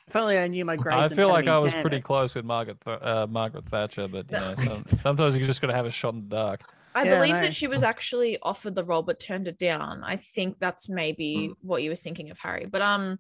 [0.08, 2.04] if only I knew my Grey's I feel like I was pretty it.
[2.04, 5.74] close with Margaret uh, Margaret Thatcher, but you know, some, sometimes you just got to
[5.76, 6.62] have a shot in the dark.
[6.96, 7.42] I Yeah, believe no.
[7.42, 10.04] that she was actually offered the role but turned it down.
[10.04, 11.54] I think that's maybe Hmm.
[11.68, 12.66] what you were thinking of, Harry.
[12.66, 13.20] But um,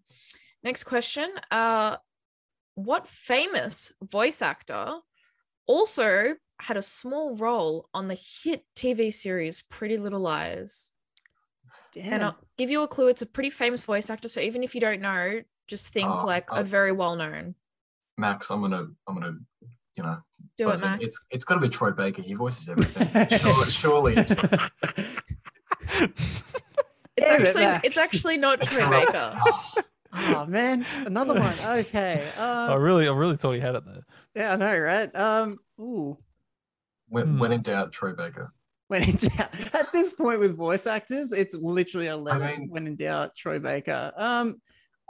[0.63, 1.31] next question.
[1.51, 1.97] Uh,
[2.75, 4.99] what famous voice actor
[5.67, 10.93] also had a small role on the hit TV series Pretty Little Lies?
[11.93, 12.13] Damn.
[12.13, 13.07] And I'll give you a clue.
[13.09, 14.27] It's a pretty famous voice actor.
[14.27, 16.57] So even if you don't know, just think Oh, like oh.
[16.57, 17.55] a very well known.
[18.17, 19.37] Max, I'm gonna, I'm gonna,
[19.95, 20.17] you know,
[20.57, 20.85] Do it, is it?
[20.85, 21.03] Max.
[21.03, 22.21] It's it's got to be Troy Baker.
[22.21, 23.07] He voices everything.
[23.39, 24.31] Sure, surely it's
[27.15, 29.33] It's Damn it, actually it's actually not it's Troy Rob- Baker.
[29.45, 29.73] Oh,
[30.13, 31.53] oh man, another one.
[31.63, 32.27] Okay.
[32.37, 34.01] I Um, really, I really thought he had it there.
[34.35, 35.15] yeah, I know, right?
[35.15, 36.17] Um, ooh,
[37.09, 37.55] when, when Hmm.
[37.55, 38.51] in doubt, Troy Baker.
[38.87, 39.49] when in doubt.
[39.75, 42.45] At this point with voice actors, it's literally a letter.
[42.45, 44.11] mean- when in doubt, Troy Baker.
[44.17, 44.59] Um,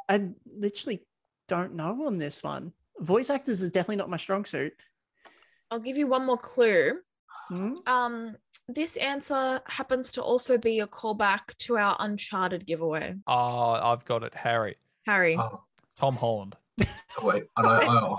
[0.09, 1.05] I literally
[1.47, 2.73] don't know on this one.
[2.99, 4.73] Voice actors is definitely not my strong suit.
[5.71, 6.93] I'll give you one more clue.
[7.49, 7.73] Hmm?
[7.87, 8.35] Um,
[8.67, 13.15] this answer happens to also be a callback to our Uncharted giveaway.
[13.27, 15.63] Oh, I've got it, Harry, Harry, Oh,
[15.99, 16.55] Tom Holland.
[16.81, 16.85] oh,
[17.23, 17.69] wait, I know,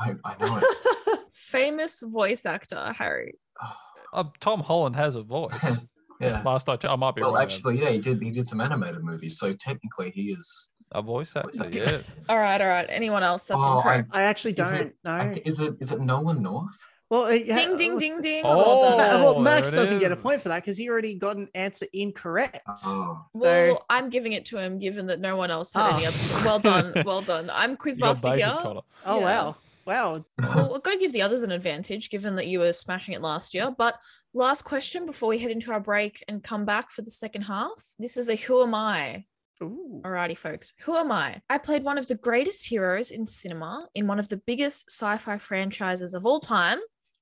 [0.01, 1.21] I, I, I know it.
[1.33, 3.35] famous voice actor Harry.
[3.63, 3.77] Oh,
[4.13, 5.55] Uh, Tom Holland has a voice.
[6.21, 6.43] yeah.
[6.45, 7.43] Last I, I might be Well, wrong.
[7.43, 8.21] actually, yeah, he did.
[8.23, 10.74] He did some animated movies, so technically, he is.
[10.95, 11.65] A voice Voice actor.
[11.65, 11.79] actor.
[11.79, 12.15] Yes.
[12.29, 12.87] All right, all right.
[12.89, 13.47] Anyone else?
[13.47, 14.17] That's Oh, I- incorrect.
[14.17, 15.11] I actually don't it- know.
[15.11, 15.75] I Is it?
[15.81, 16.89] Is it Nolan North?
[17.11, 18.43] well, it- yeah, ding, ding, ding, ding.
[18.45, 21.49] Oh, well well, Max doesn't get a point for that because he already got an
[21.55, 22.61] answer incorrect.
[22.87, 26.09] Oh, Well, I'm giving it to him, given that no one else had any Ah.
[26.09, 26.45] other.
[26.45, 27.51] Well done, well done.
[27.53, 28.47] I'm quizmaster here.
[28.63, 28.81] Connor.
[29.05, 29.25] Oh Yeah.
[29.25, 30.25] wow, wow.
[30.39, 33.21] Well, we've got to give the others an advantage, given that you were smashing it
[33.21, 33.71] last year.
[33.77, 33.99] But
[34.33, 37.95] last question before we head into our break and come back for the second half.
[37.99, 39.27] This is a Who Am I?
[39.65, 40.03] Ooh.
[40.05, 40.75] Alrighty, folks.
[40.83, 41.41] Who am I?
[41.49, 45.17] I played one of the greatest heroes in cinema in one of the biggest sci
[45.19, 46.79] fi franchises of all time.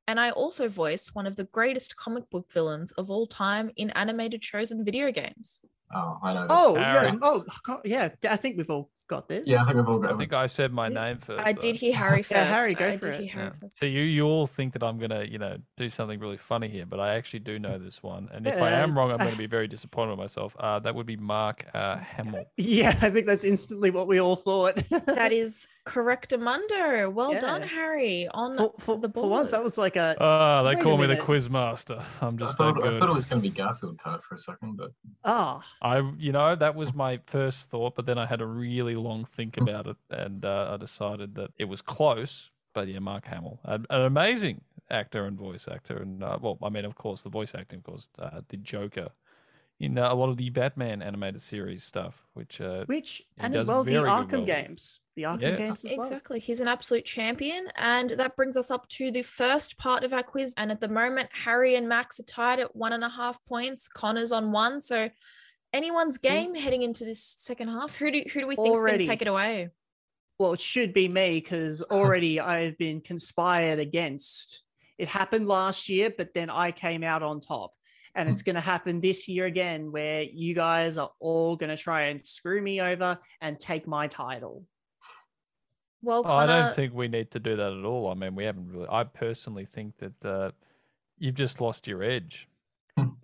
[0.08, 3.90] And I also voiced one of the greatest comic book villains of all time in
[3.90, 5.60] animated shows and video games.
[5.94, 6.46] oh, I know.
[6.50, 7.14] Oh yeah.
[7.22, 8.08] Oh God, yeah.
[8.28, 9.48] I think we've all got this.
[9.48, 11.04] Yeah, I think we've all got I think I said my Yeah.
[11.04, 11.46] name first.
[11.46, 12.30] I did hear Harry first.
[12.32, 13.20] Yeah, Harry, go I for did it.
[13.20, 13.60] hear Harry Yeah.
[13.60, 13.78] first.
[13.78, 16.86] So you you all think that I'm gonna you know do something really funny here,
[16.86, 19.32] but I actually do know this one, and if I am wrong, I'm uh, going
[19.32, 20.56] to be very disappointed with myself.
[20.58, 22.44] Uh, that would be Mark uh, Hamill.
[22.56, 24.76] Yeah, I think that's instantly what we all thought.
[25.06, 27.12] That is correct, Amundo.
[27.12, 28.28] Well done, Harry.
[28.28, 30.16] On for, for, the for once, that was like a.
[30.20, 31.24] Oh, they call me the minute.
[31.24, 32.02] quiz master.
[32.20, 34.34] I'm I just that thought, I thought it was going to be Garfield Kart for
[34.34, 34.92] a second, but
[35.24, 38.94] Ah, I, you know, that was my first thought, but then I had a really
[39.02, 42.50] long think about it, and uh, I decided that it was close.
[42.74, 46.70] But yeah, Mark Hamill, an, an amazing actor and voice actor, and uh, well, I
[46.70, 49.08] mean, of course, the voice acting, of course, uh, the Joker
[49.82, 53.66] in uh, a lot of the Batman animated series stuff, which uh, which and as
[53.66, 54.46] well the Arkham well with.
[54.46, 55.56] games, the Arkham Yeah.
[55.56, 56.06] games as well.
[56.06, 56.38] Exactly.
[56.38, 57.66] He's an absolute champion.
[57.76, 60.54] And that brings us up to the first part of our quiz.
[60.56, 63.88] And at the moment, Harry and Max are tied at one and a half points.
[63.88, 64.80] Connor's on one.
[64.80, 65.10] So
[65.72, 67.96] anyone's game heading into this second half.
[67.96, 69.70] Who do who do we think's going to take it away?
[70.38, 74.62] Well, it should be me because already I've been conspired against.
[74.98, 77.72] It happened last year, but then I came out on top.
[78.14, 78.32] And Hmm.
[78.34, 82.02] it's going to happen this year again, where you guys are all going to try
[82.08, 84.66] and screw me over and take my title.
[86.02, 88.10] Well, Oh, I don't think we need to do that at all.
[88.10, 88.88] I mean, we haven't really.
[88.90, 90.50] I personally think that uh,
[91.18, 92.48] you've just lost your edge.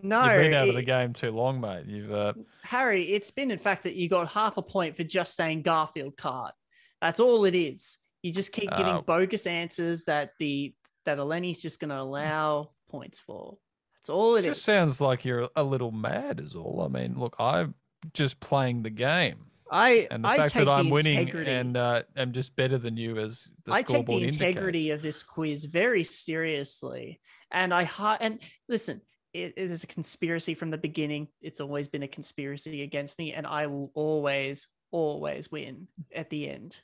[0.01, 1.87] No, You've been out of the game too long, mate.
[1.87, 2.33] You've uh,
[2.63, 6.17] Harry, it's been in fact that you got half a point for just saying Garfield
[6.17, 6.53] Kart.
[7.01, 7.99] That's all it is.
[8.23, 9.03] You just keep giving Oh.
[9.03, 10.75] bogus answers that the
[11.05, 13.57] that Eleni's just going to allow points for.
[13.95, 14.57] That's all it is.
[14.57, 16.83] just sounds like you're a little mad, is all.
[16.85, 17.75] I mean, look, I'm
[18.15, 22.03] just playing the game, I and the I fact take that I'm winning and uh,
[22.17, 24.95] am just better than you as the I take the integrity indicates.
[24.95, 27.21] of this quiz very seriously,
[27.51, 28.39] and I hi- and
[28.69, 29.01] listen.
[29.35, 31.29] It, it is a conspiracy from the beginning.
[31.43, 36.49] It's always been a conspiracy against me, and I will always, always win at the
[36.49, 36.81] end.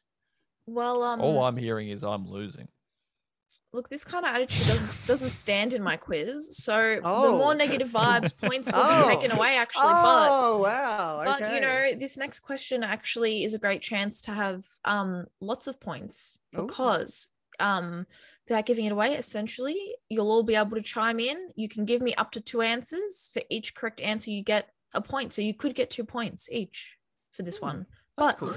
[0.66, 2.68] well, um, All I'm hearing is I'm losing.
[3.72, 6.56] look, this kind of attitude doesn't doesn't stand in my quiz.
[6.64, 7.36] So the Oh.
[7.38, 9.08] more negative vibes, points will Oh.
[9.08, 9.56] be taken away.
[9.56, 11.22] Actually, but oh wow!
[11.24, 11.54] But okay.
[11.56, 15.80] you know, this next question actually is a great chance to have um lots of
[15.80, 16.62] points Ooh.
[16.66, 17.30] because
[17.60, 18.06] um
[18.48, 21.48] without giving it away, essentially, you'll all be able to chime in.
[21.54, 23.30] You can give me up to two answers.
[23.32, 25.32] For each correct answer, you get a point.
[25.32, 26.96] So you could get two points each
[27.32, 27.86] for this one.
[28.16, 28.54] But cool.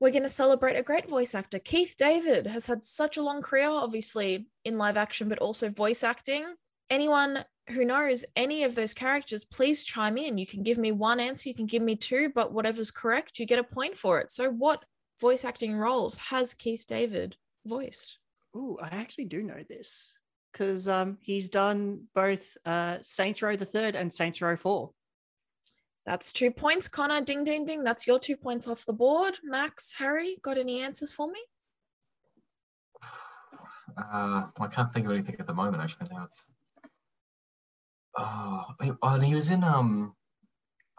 [0.00, 1.58] we're going to celebrate a great voice actor.
[1.58, 6.04] Keith David has had such a long career, obviously in live action, but also voice
[6.04, 6.44] acting.
[6.88, 10.38] Anyone who knows any of those characters, please chime in.
[10.38, 13.46] You can give me one answer, you can give me two, but whatever's correct, you
[13.46, 14.30] get a point for it.
[14.30, 14.84] So, what
[15.20, 17.36] voice acting roles has Keith David
[17.66, 18.18] voiced?
[18.54, 20.18] Oh, I actually do know this
[20.52, 24.92] because um he's done both uh Saints Row the Third and Saints Row Four.
[26.06, 27.20] That's two points, Connor.
[27.20, 27.82] Ding, ding, ding.
[27.82, 29.34] That's your two points off the board.
[29.42, 31.40] Max, Harry, got any answers for me?
[33.98, 35.82] uh, I can't think of anything at the moment.
[35.82, 36.50] Actually, now it's.
[38.18, 40.14] Oh, wait, oh, and he was in um,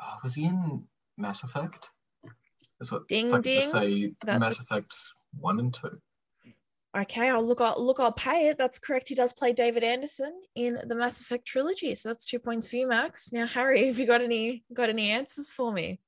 [0.02, 0.84] oh, was he in
[1.18, 1.90] Mass Effect?
[2.80, 3.62] That's what Ding, it's like to ding.
[3.62, 4.96] say That's Mass a- Effect
[5.40, 6.00] one and two.
[6.98, 7.62] Okay, I'll look.
[7.62, 8.00] I'll look.
[8.00, 8.58] I'll pay it.
[8.58, 9.10] That's correct.
[9.10, 12.78] He does play David Anderson in the Mass Effect trilogy, so that's two points for
[12.78, 13.32] you, Max.
[13.32, 16.00] Now, Harry, have you got any got any answers for me?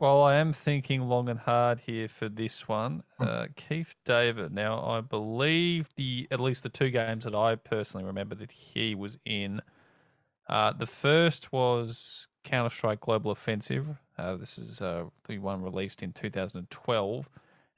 [0.00, 3.04] Well, I am thinking long and hard here for this one.
[3.18, 3.24] Hmm.
[3.24, 4.52] Uh, Keith David.
[4.52, 8.94] Now, I believe the at least the two games that I personally remember that he
[8.94, 9.62] was in.
[10.46, 13.86] Uh, the first was Counter Strike Global Offensive.
[14.18, 17.28] Uh, this is uh, the one released in 2012,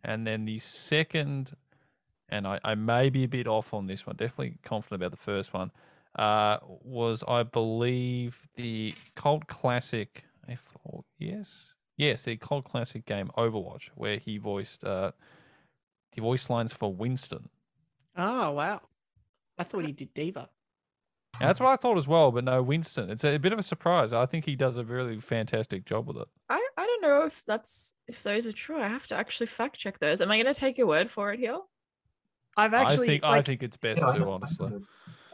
[0.02, 1.52] and then the second,
[2.28, 4.16] and I, I may be a bit off on this one.
[4.16, 5.70] Definitely confident about the first one.
[6.16, 10.24] Uh, was I believe the cult classic?
[10.48, 11.48] If or yes,
[11.96, 15.12] yes, the cult classic game Overwatch, where he voiced uh,
[16.14, 17.48] the voice lines for Winston.
[18.16, 18.80] Oh wow!
[19.58, 20.48] I thought he did D.Va.
[21.38, 23.10] And that's what I thought as well, but no, Winston.
[23.10, 24.14] It's a, a bit of a surprise.
[24.14, 26.28] I think he does a really fantastic job with it.
[26.48, 28.80] I I don't know if that's if those are true.
[28.80, 30.22] I have to actually fact check those.
[30.22, 31.58] Am I going to take your word for it here?
[32.56, 34.72] I've actually I think I think it's best Yeah, I to honestly.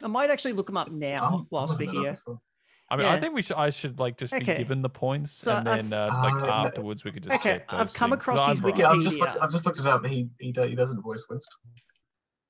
[0.02, 2.36] I might actually look him up now I'm whilst we're looking it up here.
[2.90, 3.56] I mean, I think we should.
[3.56, 4.52] I should like just Okay.
[4.52, 7.34] be given the points, So and I've- then uh, like Uh, afterwards we could just
[7.36, 7.72] Okay, check.
[7.72, 8.90] I've come things, 'cause across his I'm wiki- right.
[8.92, 9.32] Yeah, I've just looked.
[9.36, 9.42] Wikipedia.
[9.42, 10.04] I've just looked it up.
[10.04, 11.58] He he, he doesn't voice Winston.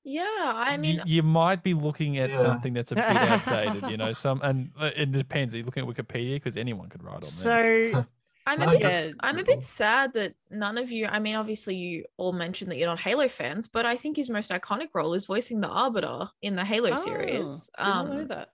[0.03, 2.41] Yeah, I mean, you, you might be looking at Yeah.
[2.41, 4.11] something that's a bit outdated, you know.
[4.11, 5.53] Some and uh, it depends.
[5.53, 7.93] Are you looking at Wikipedia because anyone could write on there.
[7.93, 8.05] So
[8.45, 12.05] I'm a bit I'm a bit sad that none of you I mean obviously you
[12.17, 15.25] all mentioned that you're not Halo fans, but I think his most iconic role is
[15.25, 17.69] voicing the Arbiter in the Halo Oh, series.
[17.77, 18.49] did not know Um that.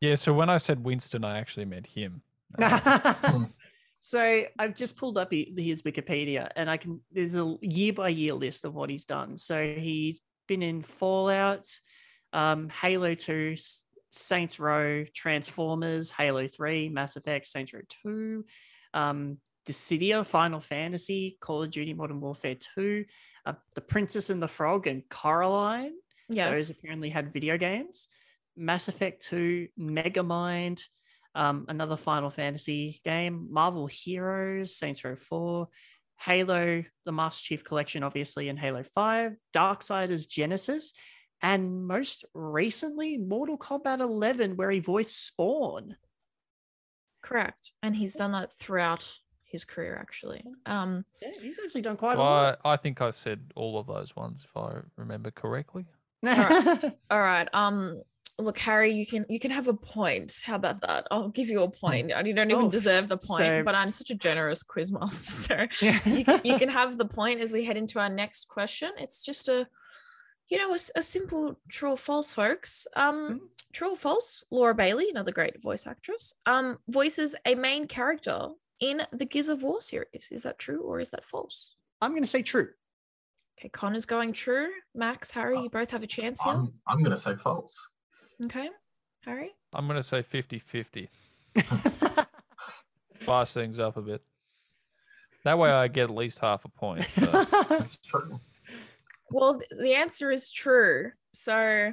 [0.00, 0.16] Yeah.
[0.16, 2.22] So when I said Winston, I actually meant him.
[2.58, 3.44] Uh, Hmm.
[4.04, 7.00] So I've just pulled up his Wikipedia, and I can.
[7.12, 9.36] There's a year by year list of what he's done.
[9.36, 11.66] So he's been in Fallout,
[12.32, 13.54] um, Halo Two,
[14.10, 18.44] Saints Row, Transformers, Halo Three, Mass Effect, Saints Row Two,
[18.94, 23.04] um, Dissidia, Final Fantasy, Call of Duty Modern Warfare Two,
[23.46, 25.94] uh, The Princess and the Frog, and Coraline.
[26.28, 26.70] Those Yes.
[26.70, 28.08] apparently had video games.
[28.56, 30.82] Mass Effect 2, Megamind,
[31.34, 35.68] um, another Final Fantasy game, Marvel Heroes, Saints Row 4,
[36.20, 40.92] Halo, the Master Chief Collection, obviously, and Halo 5, Darksiders Genesis,
[41.40, 45.96] and most recently, Mortal Kombat 11, where he voiced Spawn.
[47.22, 47.72] Correct.
[47.82, 49.10] And he's done that throughout
[49.44, 50.42] his career, actually.
[50.66, 52.58] Um, Yeah, he's actually done quite a lot.
[52.64, 55.86] I, I think I've said all of those ones if I remember correctly.
[56.22, 56.92] right.
[57.10, 57.48] all right.
[57.52, 58.02] Um,
[58.38, 60.40] look, Harry, you can you can have a point.
[60.44, 61.06] How about that?
[61.10, 62.08] I'll give you a point.
[62.24, 65.68] You don't even Oh, deserve the point, so- but I'm such a generous quiz master,
[65.80, 66.00] so Yeah.
[66.08, 68.90] you can, you can have the point as we head into our next question.
[68.98, 69.68] It's just a,
[70.52, 72.86] you know, a simple true or false, folks.
[72.94, 74.44] Um, true or false?
[74.50, 78.48] Laura Bailey, another great voice actress, um, voices a main character
[78.78, 80.28] in the Gears of War series.
[80.30, 81.74] Is that true or is that false?
[82.02, 82.68] I'm going to say true.
[83.58, 84.68] Okay, Connor's going true.
[84.94, 86.52] Max, Harry, you both have a chance here.
[86.52, 87.88] I'm, I'm gonna say false.
[88.44, 88.68] Okay,
[89.24, 89.52] Harry.
[89.72, 91.08] I'm going to say 50 50.
[93.20, 94.20] Spice things up a bit.
[95.44, 97.04] That way I get at least half a point.
[97.04, 97.44] So.
[97.70, 98.38] That's true.
[99.32, 101.10] Well, the answer is true.
[101.32, 101.92] So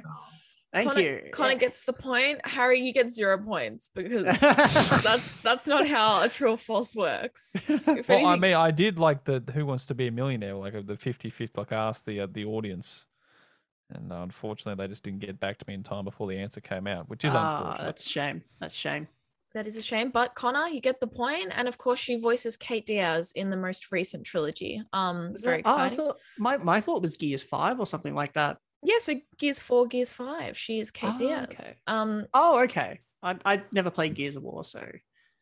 [0.72, 1.22] Thank Connor, you.
[1.32, 1.58] Connor Yeah.
[1.58, 2.40] gets the point.
[2.46, 7.68] Harry, you get zero points because that's that's not how a true or false works.
[7.88, 10.74] If Well, I mean, I did like the Who Wants to Be a Millionaire, like
[10.76, 13.04] uh, the 50 50, like I asked the uh, the audience.
[13.92, 16.60] And uh, unfortunately, they just didn't get back to me in time before the answer
[16.60, 17.86] came out, which is Ah, unfortunate.
[17.86, 18.42] that's shame.
[18.60, 19.08] That's shame.
[19.54, 20.10] That is a shame.
[20.10, 23.56] But Connor, you get the point, and of course, she voices Kate Diaz in the
[23.56, 24.82] most recent trilogy.
[24.92, 28.14] Um, Was very that- oh, I thought my, my thought was Gears 5 or something
[28.14, 28.58] like that.
[28.82, 30.56] yeah, so Gears Four, Gears Five.
[30.56, 31.46] She is Kate Oh, Diaz.
[31.50, 31.78] okay.
[31.86, 33.00] Um, Oh, okay.
[33.22, 34.82] I I never played Gears of War, so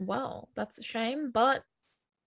[0.00, 1.62] well, that's a shame, but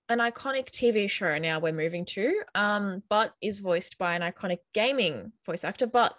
[0.09, 4.57] an iconic TV show now we're moving to, um, but is voiced by an iconic
[4.73, 5.87] gaming voice actor.
[5.87, 6.13] But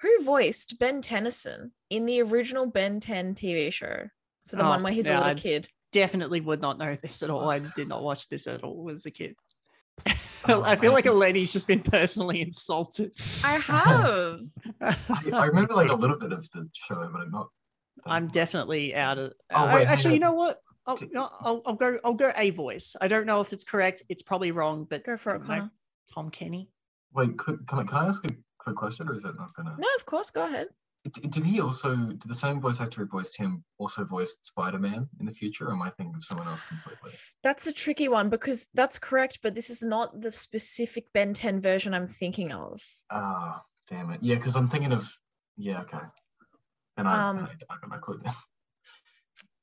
[0.00, 4.08] who voiced Ben Tennyson in the original Ben 10 TV show?
[4.46, 5.68] So the Oh, one where he's yeah, a little I- kid.
[5.90, 7.50] definitely would not know this at all.
[7.50, 9.34] I did not watch this at all as a kid.
[10.48, 13.12] Oh, I feel like Eleni's just been personally insulted.
[13.42, 14.40] I have.
[14.80, 14.96] I,
[15.32, 17.48] I remember like a little bit of the show, but I'm not.
[18.04, 19.32] Um, I'm definitely out of.
[19.52, 20.60] Oh, wait, hang actually, you know what?
[20.86, 21.98] I'll, no, I'll, I'll go.
[22.04, 22.94] I'll go a voice.
[23.00, 24.04] I don't know if it's correct.
[24.08, 25.46] It's probably wrong, but Go for it, don't.
[25.48, 25.70] Connor.
[26.14, 26.68] Tom Kenny.
[27.12, 29.74] Wait, could, can I can I ask a quick question, or is that not gonna?
[29.76, 30.68] No, of course, go ahead.
[31.12, 31.94] D- Did he also?
[31.96, 35.66] Did the same voice actor who voiced him also voiced Spider Man in the future?
[35.68, 37.10] Or am I thinking of someone else completely?
[37.42, 41.60] That's a tricky one because that's correct, but this is not the specific Ben 10
[41.60, 42.80] version I'm thinking of.
[43.10, 44.20] Ah, damn it.
[44.22, 45.08] Yeah, because I'm thinking of.
[45.56, 45.98] Yeah, okay.
[46.96, 48.22] Then I, Um, then I, I got my clue.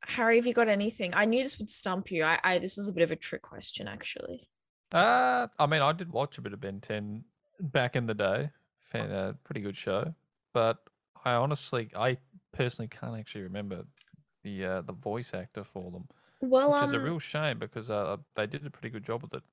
[0.05, 1.13] Harry, have you got anything?
[1.13, 2.23] I knew this would stump you.
[2.23, 4.49] I, I this was a bit of a trick question, actually.
[4.91, 7.23] Uh, I mean, I did watch a bit of Ben 10
[7.59, 8.49] back in the day.
[8.91, 10.13] Fan, uh, pretty good show.
[10.53, 10.77] But
[11.25, 12.17] I honestly, I
[12.51, 13.83] personally can't actually remember
[14.43, 16.07] the uh, the voice actor for them,
[16.41, 19.23] Well, which um, is a real shame because uh, they did a pretty good job
[19.23, 19.43] with it.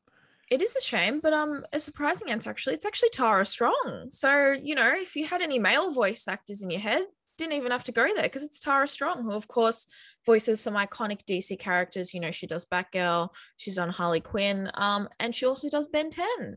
[0.50, 2.74] It is a shame, but um, a surprising answer actually.
[2.74, 4.08] It's actually Tara Strong.
[4.10, 7.04] So you know, if you had any male voice actors in your head,
[7.38, 9.86] didn't even have to go there because it's Tara Strong, who of course
[10.26, 12.12] voices some iconic DC characters.
[12.12, 16.10] You know, she does Batgirl, she's on Harley Quinn, um, and she also does Ben
[16.10, 16.56] Ten.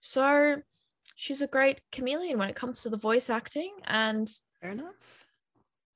[0.00, 0.56] So
[1.14, 4.28] she's a great chameleon when it comes to the voice acting, and
[4.64, 5.26] Fair enough.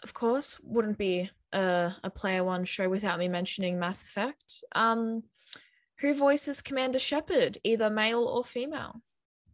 [0.03, 4.63] of course, wouldn't be a, a player one show without me mentioning Mass Effect.
[4.75, 5.23] Um,
[6.01, 9.01] who voices Commander Shepard, either male or female?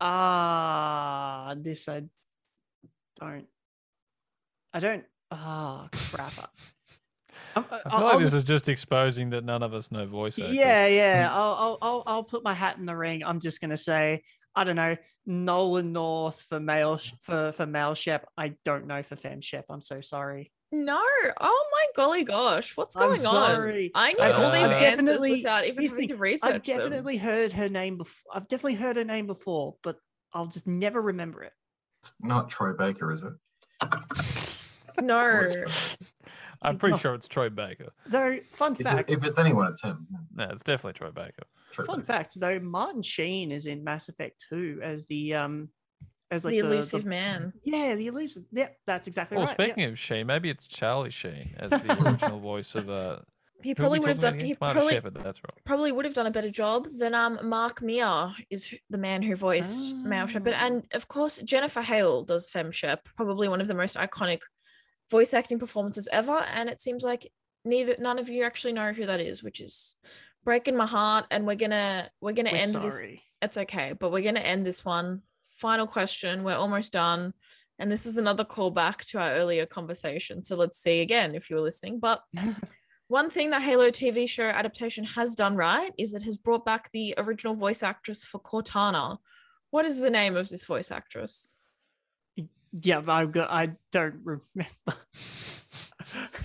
[0.00, 2.02] Ah, this I
[3.20, 3.46] don't.
[4.72, 5.04] I don't.
[5.30, 6.32] Ah, crap.
[6.38, 6.48] I'm-
[7.56, 10.06] I feel I'll- like I'll this just- is just exposing that none of us know
[10.06, 10.56] voice actors.
[10.56, 11.28] Yeah, yeah.
[11.32, 13.22] I'll, I'll, I'll, I'll put my hat in the ring.
[13.24, 14.24] I'm just gonna say,
[14.56, 14.96] I don't know,
[15.26, 18.26] Nolan North for male for for male Shep.
[18.36, 19.66] I don't know for femme Shep.
[19.70, 20.52] I'm so sorry.
[20.70, 21.00] No.
[21.40, 22.76] Oh my golly gosh.
[22.76, 23.54] What's I'm going on?
[23.54, 23.90] sorry.
[23.94, 26.62] I knew I've- all uh, these I've answers definitely- without even having to research I've
[26.64, 26.78] them.
[26.78, 28.32] definitely heard her name before.
[28.34, 29.98] I've definitely heard her name before, but
[30.32, 31.52] I'll just never remember it.
[32.02, 33.32] It's not Troy Baker, is it?
[35.00, 35.48] No.
[36.64, 37.92] I'm He's pretty not- sure it's Troy Baker.
[38.06, 40.06] Though, fun If, it- fact, if it's anyone, it's him.
[40.34, 41.44] No, it's definitely Troy Baker.
[41.72, 42.06] Troy fun Baker.
[42.06, 45.68] fact though, Martin Sheen is in Mass Effect 2 as the um
[46.30, 47.52] as like the the, elusive the- man.
[47.64, 48.44] Yeah, the elusive.
[48.50, 49.56] Yeah, that's exactly Well, right.
[49.58, 49.64] yeah.
[49.66, 53.18] speaking of Sheen, maybe it's Charlie Sheen as the original voice of uh,
[53.62, 54.56] he probably would have done he again?
[54.56, 55.64] Probably Shepard, that's right.
[55.64, 59.34] probably would have done a better job than um Mark Meer is the man who
[59.36, 60.66] voiced Male Shepard, Ah.
[60.66, 64.40] and of course Jennifer Hale does Fem Shep, probably one of the most iconic
[65.10, 66.38] voice acting performances ever.
[66.38, 67.30] And it seems like
[67.64, 69.96] neither none of you actually know who that is, which is
[70.44, 71.26] breaking my heart.
[71.30, 73.04] And we're gonna we're gonna We're end this.
[73.42, 75.22] It's okay, but we're gonna end this one.
[75.58, 76.44] Final question.
[76.44, 77.34] We're almost done.
[77.78, 80.42] And this is another callback to our earlier conversation.
[80.42, 81.98] So let's see again if you were listening.
[81.98, 82.22] But
[83.08, 86.90] one thing that Halo TV show adaptation has done right is it has brought back
[86.92, 89.18] the original voice actress for Cortana.
[89.70, 91.52] What is the name of this voice actress?
[92.82, 94.70] Yeah, I've got, I don't remember.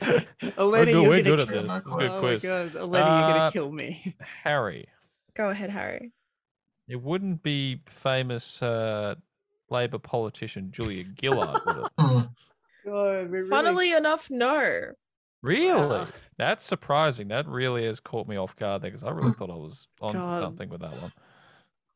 [0.00, 1.48] Eleni, We're you're gonna kill- this.
[1.48, 2.42] It's a Oh good my quiz.
[2.42, 3.00] God, Eleni, you're
[3.32, 4.16] gonna Uh, kill me.
[4.42, 4.86] Harry.
[5.34, 6.12] Go ahead, Harry.
[6.88, 9.14] It wouldn't be famous uh,
[9.70, 11.92] Labour politician Julia Gillard, would it?
[11.98, 12.20] Hmm.
[12.84, 14.92] God, really- Funnily enough, no.
[15.42, 15.68] Really?
[15.86, 16.06] Wow.
[16.38, 17.28] That's surprising.
[17.28, 20.12] That really has caught me off guard there because I really thought I was on
[20.14, 20.40] God.
[20.40, 21.12] something with that one.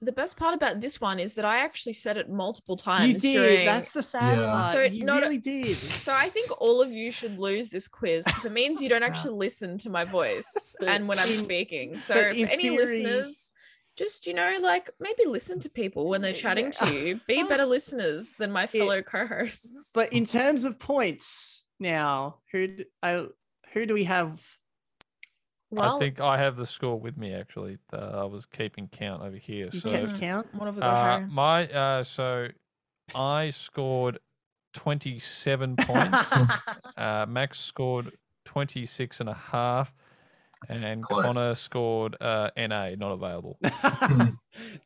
[0.05, 3.25] The best part about this one is that I actually said it multiple times.
[3.25, 3.39] you did.
[3.39, 4.47] during- That's the sad Yeah.
[4.53, 4.65] part.
[4.65, 5.77] So you not- really did.
[5.97, 9.03] So I think all of you should lose this quiz because it means you don't
[9.03, 11.97] actually listen to my voice and when I'm in- speaking.
[11.99, 13.51] So if any theory- listeners,
[13.97, 17.21] just you know, like maybe listen to people when they're chatting to you.
[17.29, 19.93] Be better listeners than my fellow co-hosts.
[19.95, 23.27] But in terms of points, now who d- I,
[23.73, 24.45] who do we have?
[25.75, 27.79] Well, I think I have the score with me actually.
[27.93, 29.69] Uh, I was keeping count over here.
[29.73, 30.47] You so kept count.
[30.55, 31.27] what have we got, uh, Harry?
[31.31, 32.49] my uh, so
[33.15, 34.19] I scored
[34.75, 36.33] 27 points.
[36.97, 38.13] uh, Max scored
[38.45, 39.93] 26 and a half.
[40.69, 41.35] And Close.
[41.35, 43.59] Connor scored uh, NA, not available.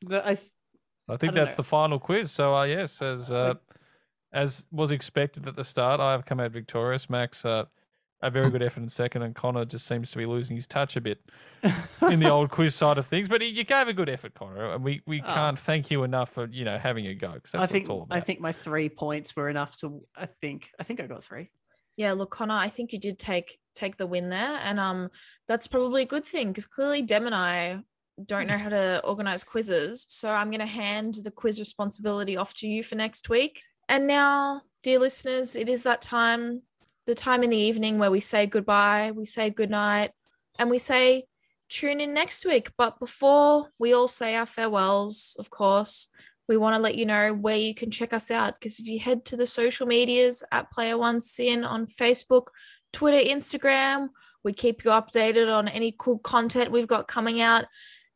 [0.03, 0.53] The- I th-
[1.11, 1.63] I think don't that's know.
[1.63, 2.31] the final quiz.
[2.31, 3.55] So uh, yes, as uh,
[4.33, 7.09] as was expected at the start, I have come out victorious.
[7.09, 7.65] Max, uh,
[8.21, 10.97] a very good effort in second, and Connor just seems to be losing his touch
[10.97, 11.19] a bit
[12.11, 13.29] in the old quiz side of things.
[13.29, 15.35] But you gave a good effort, Connor, and we, we Oh.
[15.35, 17.33] can't thank you enough for you know having a go.
[17.35, 20.03] that's I think it's all I think my three points were enough to.
[20.17, 21.51] I think I think I got three.
[21.97, 25.11] Yeah, look, Connor, I think you did take take the win there, and um,
[25.47, 27.81] that's probably a good thing because clearly Dem and I
[28.25, 30.05] don't know how to organize quizzes.
[30.09, 33.63] So I'm going to hand the quiz responsibility off to you for next week.
[33.89, 36.63] And now, dear listeners, it is that time,
[37.09, 40.11] the time in the evening where we say goodbye, we say goodnight,
[40.59, 41.25] and we say
[41.71, 42.71] tune in next week.
[42.77, 46.09] But before we all say our farewells, of course,
[46.49, 48.61] we want to let you know where you can check us out.
[48.61, 52.49] Because if you head to the social medias at Player One SYN on Facebook,
[52.93, 54.09] Twitter, Instagram,
[54.45, 57.65] we keep you updated on any cool content we've got coming out,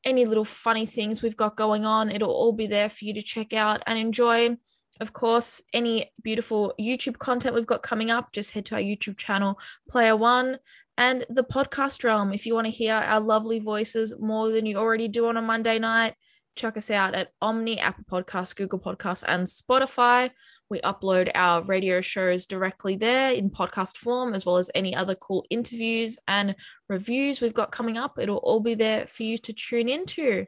[0.05, 2.11] any little funny things we've got going on.
[2.11, 4.59] It'll all be there for you to check out and enjoy.
[5.03, 9.18] Of course, any beautiful YouTube content we've got coming up, just head to our YouTube
[9.18, 9.59] channel,
[9.90, 10.59] Player One,
[10.96, 12.32] and the podcast realm.
[12.32, 15.42] If you want to hear our lovely voices more than you already do on a
[15.42, 16.14] Monday night,
[16.55, 20.30] check us out at Omny, Apple Podcasts, Google Podcasts, and Spotify.
[20.70, 25.16] We upload our radio shows directly there in podcast form, as well as any other
[25.16, 26.55] cool interviews and
[26.88, 28.20] reviews we've got coming up.
[28.20, 30.46] It'll all be there for you to tune into.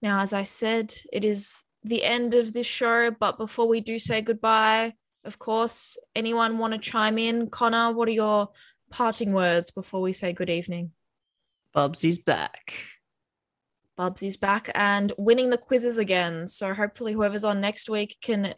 [0.00, 3.98] Now, as I said, it is the end of this show, but before we do
[3.98, 7.48] say goodbye, of course, anyone want to chime in?
[7.48, 8.48] Connor, what are your
[8.90, 10.92] parting words before we say good evening?
[11.74, 12.74] Bubsy's back.
[13.96, 16.46] Bubsy's back and winning the quizzes again.
[16.46, 18.54] So hopefully whoever's on next week can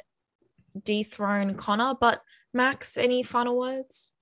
[0.84, 1.94] dethrone Connor.
[2.00, 2.22] But
[2.54, 4.12] Max, any final words?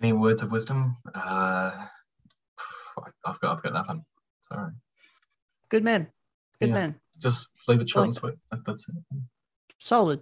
[0.00, 0.96] Any words of wisdom?
[1.14, 1.86] Uh,
[3.26, 4.04] I've got I've got nothing.
[4.40, 4.72] Sorry.
[5.68, 6.08] Good man.
[6.60, 6.74] Good Yeah.
[6.74, 7.00] man.
[7.20, 8.64] Just leave it short and Like- sweet.
[8.66, 8.94] That's it.
[9.78, 10.20] Solid.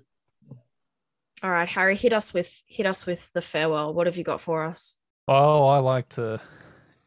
[1.42, 3.92] All right, Harry, hit us with hit us with the farewell.
[3.92, 4.98] What have you got for us?
[5.28, 6.40] Oh, I like to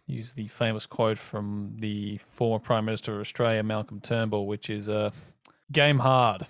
[0.06, 4.88] use the famous quote from the former Prime Minister of Australia, Malcolm Turnbull, which is
[4.90, 5.12] uh,
[5.72, 6.46] "Game hard."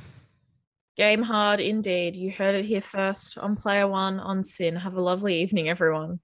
[0.97, 2.15] Game hard indeed.
[2.15, 4.77] You heard it here first on Player One on SYN.
[4.77, 6.19] Have a lovely evening, everyone.